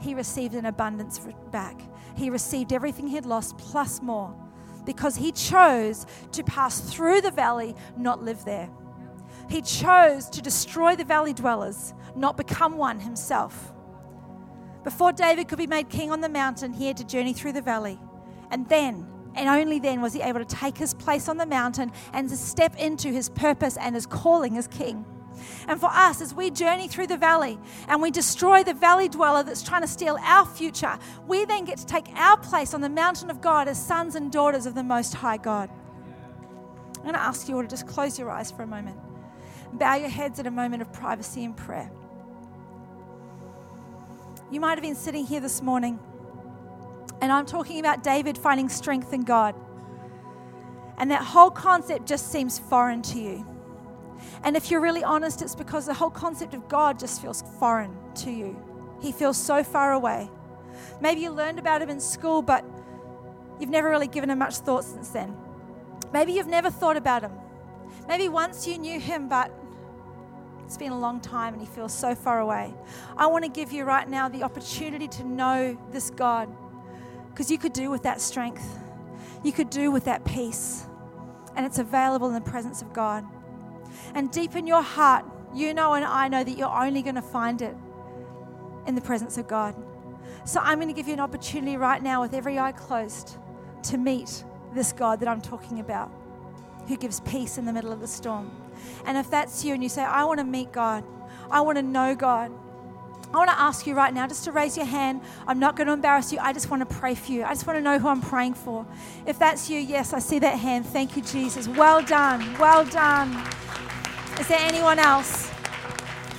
he 0.00 0.14
received 0.14 0.54
an 0.54 0.66
abundance 0.66 1.20
back. 1.50 1.80
He 2.16 2.28
received 2.30 2.72
everything 2.72 3.06
he 3.08 3.14
had 3.14 3.26
lost 3.26 3.56
plus 3.56 4.02
more 4.02 4.34
because 4.84 5.16
he 5.16 5.30
chose 5.32 6.06
to 6.32 6.42
pass 6.42 6.80
through 6.80 7.20
the 7.20 7.30
valley, 7.30 7.74
not 7.96 8.22
live 8.22 8.44
there. 8.44 8.68
He 9.48 9.62
chose 9.62 10.28
to 10.30 10.42
destroy 10.42 10.96
the 10.96 11.04
valley 11.04 11.32
dwellers, 11.32 11.94
not 12.16 12.36
become 12.36 12.76
one 12.76 13.00
himself. 13.00 13.72
Before 14.82 15.12
David 15.12 15.46
could 15.48 15.58
be 15.58 15.68
made 15.68 15.88
king 15.88 16.10
on 16.10 16.20
the 16.20 16.28
mountain, 16.28 16.72
he 16.72 16.86
had 16.86 16.96
to 16.96 17.04
journey 17.04 17.32
through 17.32 17.52
the 17.52 17.62
valley. 17.62 18.00
And 18.50 18.68
then, 18.68 19.06
and 19.36 19.48
only 19.48 19.78
then, 19.78 20.00
was 20.02 20.12
he 20.12 20.20
able 20.20 20.44
to 20.44 20.44
take 20.56 20.76
his 20.76 20.94
place 20.94 21.28
on 21.28 21.36
the 21.36 21.46
mountain 21.46 21.92
and 22.12 22.28
to 22.28 22.36
step 22.36 22.74
into 22.76 23.08
his 23.08 23.28
purpose 23.30 23.76
and 23.76 23.94
his 23.94 24.04
calling 24.06 24.58
as 24.58 24.66
king. 24.66 25.04
And 25.68 25.80
for 25.80 25.90
us, 25.92 26.20
as 26.20 26.34
we 26.34 26.50
journey 26.50 26.88
through 26.88 27.06
the 27.08 27.16
valley 27.16 27.58
and 27.88 28.00
we 28.02 28.10
destroy 28.10 28.62
the 28.62 28.74
valley 28.74 29.08
dweller 29.08 29.42
that's 29.42 29.62
trying 29.62 29.82
to 29.82 29.88
steal 29.88 30.16
our 30.22 30.44
future, 30.46 30.98
we 31.26 31.44
then 31.44 31.64
get 31.64 31.78
to 31.78 31.86
take 31.86 32.08
our 32.14 32.36
place 32.38 32.74
on 32.74 32.80
the 32.80 32.88
mountain 32.88 33.30
of 33.30 33.40
God 33.40 33.68
as 33.68 33.84
sons 33.84 34.14
and 34.14 34.30
daughters 34.30 34.66
of 34.66 34.74
the 34.74 34.82
Most 34.82 35.14
High 35.14 35.36
God. 35.36 35.70
I'm 36.96 37.02
going 37.02 37.14
to 37.14 37.20
ask 37.22 37.48
you 37.48 37.56
all 37.56 37.62
to 37.62 37.68
just 37.68 37.86
close 37.86 38.18
your 38.18 38.30
eyes 38.30 38.50
for 38.50 38.62
a 38.62 38.66
moment. 38.66 38.96
Bow 39.72 39.94
your 39.96 40.08
heads 40.08 40.38
at 40.38 40.46
a 40.46 40.50
moment 40.50 40.82
of 40.82 40.92
privacy 40.92 41.44
and 41.44 41.56
prayer. 41.56 41.90
You 44.50 44.60
might 44.60 44.72
have 44.72 44.82
been 44.82 44.94
sitting 44.94 45.24
here 45.26 45.40
this 45.40 45.62
morning, 45.62 45.98
and 47.20 47.32
I'm 47.32 47.46
talking 47.46 47.80
about 47.80 48.02
David 48.04 48.36
finding 48.36 48.68
strength 48.68 49.12
in 49.12 49.22
God. 49.22 49.54
And 50.98 51.10
that 51.10 51.22
whole 51.22 51.50
concept 51.50 52.06
just 52.06 52.30
seems 52.30 52.58
foreign 52.58 53.00
to 53.02 53.18
you. 53.18 53.46
And 54.44 54.56
if 54.56 54.70
you're 54.70 54.80
really 54.80 55.04
honest, 55.04 55.42
it's 55.42 55.54
because 55.54 55.86
the 55.86 55.94
whole 55.94 56.10
concept 56.10 56.54
of 56.54 56.68
God 56.68 56.98
just 56.98 57.20
feels 57.22 57.42
foreign 57.58 57.96
to 58.16 58.30
you. 58.30 58.56
He 59.00 59.12
feels 59.12 59.36
so 59.36 59.62
far 59.64 59.92
away. 59.92 60.30
Maybe 61.00 61.22
you 61.22 61.30
learned 61.30 61.58
about 61.58 61.82
him 61.82 61.90
in 61.90 62.00
school, 62.00 62.42
but 62.42 62.64
you've 63.58 63.70
never 63.70 63.88
really 63.90 64.06
given 64.08 64.30
him 64.30 64.38
much 64.38 64.56
thought 64.56 64.84
since 64.84 65.08
then. 65.08 65.36
Maybe 66.12 66.32
you've 66.32 66.46
never 66.46 66.70
thought 66.70 66.96
about 66.96 67.22
him. 67.22 67.32
Maybe 68.08 68.28
once 68.28 68.66
you 68.66 68.78
knew 68.78 68.98
him, 69.00 69.28
but 69.28 69.52
it's 70.64 70.76
been 70.76 70.92
a 70.92 70.98
long 70.98 71.20
time 71.20 71.52
and 71.54 71.60
he 71.60 71.66
feels 71.68 71.92
so 71.92 72.14
far 72.14 72.40
away. 72.40 72.74
I 73.16 73.26
want 73.26 73.44
to 73.44 73.50
give 73.50 73.72
you 73.72 73.84
right 73.84 74.08
now 74.08 74.28
the 74.28 74.42
opportunity 74.42 75.08
to 75.08 75.24
know 75.24 75.76
this 75.90 76.10
God 76.10 76.48
because 77.30 77.50
you 77.50 77.58
could 77.58 77.72
do 77.72 77.90
with 77.90 78.02
that 78.02 78.20
strength, 78.20 78.66
you 79.42 79.52
could 79.52 79.70
do 79.70 79.90
with 79.90 80.04
that 80.04 80.24
peace, 80.24 80.84
and 81.56 81.64
it's 81.64 81.78
available 81.78 82.28
in 82.28 82.34
the 82.34 82.40
presence 82.40 82.82
of 82.82 82.92
God. 82.92 83.24
And 84.14 84.30
deep 84.30 84.56
in 84.56 84.66
your 84.66 84.82
heart, 84.82 85.24
you 85.54 85.74
know 85.74 85.94
and 85.94 86.04
I 86.04 86.28
know 86.28 86.42
that 86.44 86.56
you're 86.56 86.68
only 86.74 87.02
going 87.02 87.14
to 87.16 87.22
find 87.22 87.60
it 87.62 87.76
in 88.86 88.94
the 88.94 89.00
presence 89.00 89.38
of 89.38 89.46
God. 89.48 89.74
So 90.44 90.60
I'm 90.60 90.78
going 90.80 90.88
to 90.88 90.94
give 90.94 91.06
you 91.08 91.14
an 91.14 91.20
opportunity 91.20 91.76
right 91.76 92.02
now, 92.02 92.20
with 92.22 92.34
every 92.34 92.58
eye 92.58 92.72
closed, 92.72 93.36
to 93.84 93.98
meet 93.98 94.44
this 94.74 94.92
God 94.92 95.20
that 95.20 95.28
I'm 95.28 95.40
talking 95.40 95.80
about, 95.80 96.10
who 96.88 96.96
gives 96.96 97.20
peace 97.20 97.58
in 97.58 97.64
the 97.64 97.72
middle 97.72 97.92
of 97.92 98.00
the 98.00 98.06
storm. 98.08 98.50
And 99.04 99.16
if 99.18 99.30
that's 99.30 99.64
you 99.64 99.74
and 99.74 99.82
you 99.82 99.88
say, 99.88 100.02
I 100.02 100.24
want 100.24 100.38
to 100.38 100.44
meet 100.44 100.72
God, 100.72 101.04
I 101.50 101.60
want 101.60 101.76
to 101.76 101.82
know 101.82 102.14
God, 102.14 102.50
I 103.32 103.36
want 103.36 103.50
to 103.50 103.58
ask 103.58 103.86
you 103.86 103.94
right 103.94 104.12
now 104.12 104.26
just 104.26 104.44
to 104.44 104.52
raise 104.52 104.76
your 104.76 104.84
hand. 104.84 105.22
I'm 105.46 105.58
not 105.58 105.74
going 105.74 105.86
to 105.86 105.94
embarrass 105.94 106.32
you. 106.32 106.38
I 106.38 106.52
just 106.52 106.68
want 106.68 106.86
to 106.86 106.96
pray 106.96 107.14
for 107.14 107.32
you. 107.32 107.44
I 107.44 107.50
just 107.50 107.66
want 107.66 107.78
to 107.78 107.82
know 107.82 107.98
who 107.98 108.08
I'm 108.08 108.20
praying 108.20 108.54
for. 108.54 108.86
If 109.26 109.38
that's 109.38 109.70
you, 109.70 109.78
yes, 109.78 110.12
I 110.12 110.18
see 110.18 110.38
that 110.40 110.58
hand. 110.58 110.84
Thank 110.84 111.16
you, 111.16 111.22
Jesus. 111.22 111.66
Well 111.66 112.02
done. 112.04 112.54
Well 112.58 112.84
done. 112.84 113.42
Is 114.40 114.48
there 114.48 114.58
anyone 114.60 114.98
else? 114.98 115.50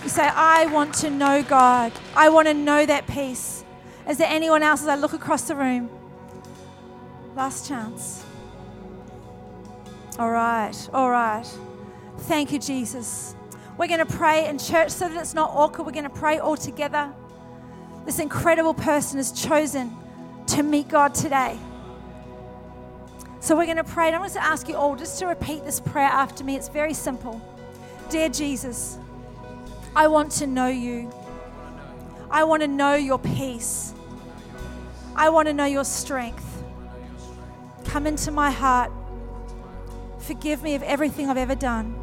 You 0.04 0.10
say, 0.10 0.28
I 0.28 0.66
want 0.66 0.96
to 0.96 1.12
know 1.12 1.44
God. 1.44 1.92
I 2.16 2.28
want 2.30 2.48
to 2.48 2.54
know 2.54 2.86
that 2.88 3.06
peace. 3.08 3.64
Is 4.10 4.18
there 4.18 4.28
anyone 4.28 4.64
else 4.64 4.82
as 4.82 4.88
I 4.88 4.96
look 4.96 5.14
across 5.14 5.44
the 5.44 5.56
room? 5.56 5.90
Last 7.36 7.68
chance. 7.68 8.26
All 10.18 10.32
right, 10.32 10.74
all 10.92 11.10
right. 11.12 11.46
Thank 12.22 12.52
you, 12.52 12.58
Jesus. 12.60 13.36
We're 13.78 13.88
going 13.88 14.00
to 14.06 14.06
pray 14.08 14.48
in 14.48 14.58
church 14.58 14.90
so 14.90 15.08
that 15.08 15.18
it's 15.20 15.36
not 15.36 15.52
awkward. 15.52 15.86
We're 15.86 15.92
going 15.94 16.04
to 16.04 16.10
pray 16.10 16.40
all 16.40 16.58
together. 16.58 17.14
This 18.06 18.18
incredible 18.20 18.74
person 18.74 19.18
has 19.18 19.32
chosen 19.32 19.96
to 20.48 20.64
meet 20.64 20.88
God 20.88 21.14
today. 21.14 21.58
So 23.40 23.56
we're 23.56 23.66
going 23.66 23.78
to 23.78 23.84
pray. 23.84 24.08
And 24.08 24.16
I'm 24.16 24.22
going 24.22 24.32
to 24.32 24.44
ask 24.44 24.68
you 24.68 24.76
all 24.76 24.96
just 24.96 25.20
to 25.20 25.28
repeat 25.28 25.64
this 25.64 25.80
prayer 25.80 26.08
after 26.10 26.44
me. 26.44 26.56
It's 26.58 26.70
very 26.70 26.94
simple. 26.96 27.40
Dear 28.14 28.30
Jesus, 28.30 29.00
I 29.96 30.06
want 30.06 30.32
to 30.34 30.46
know 30.46 30.68
you. 30.68 31.12
I 32.30 32.44
want 32.44 32.62
to 32.62 32.68
know 32.68 32.94
your 32.94 33.18
peace. 33.18 33.92
I 35.16 35.30
want 35.30 35.48
to 35.48 35.54
know 35.54 35.66
your 35.66 35.84
strength. 35.84 36.46
Come 37.86 38.06
into 38.06 38.30
my 38.30 38.52
heart. 38.52 38.92
Forgive 40.20 40.62
me 40.62 40.76
of 40.76 40.84
everything 40.84 41.28
I've 41.28 41.38
ever 41.40 41.56
done. 41.56 41.96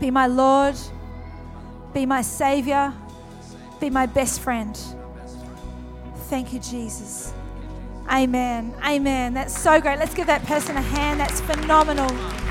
Be 0.00 0.10
my 0.10 0.26
Lord. 0.26 0.74
Be 1.94 2.04
my 2.04 2.22
Savior. 2.22 2.92
Be 3.78 3.90
my 3.90 4.06
best 4.06 4.40
friend. 4.40 4.76
Thank 6.28 6.52
you, 6.52 6.58
Jesus. 6.58 7.32
Amen. 8.12 8.74
Amen. 8.84 9.34
That's 9.34 9.56
so 9.56 9.80
great. 9.80 10.00
Let's 10.00 10.14
give 10.14 10.26
that 10.26 10.42
person 10.46 10.76
a 10.76 10.82
hand. 10.82 11.20
That's 11.20 11.40
phenomenal. 11.42 12.42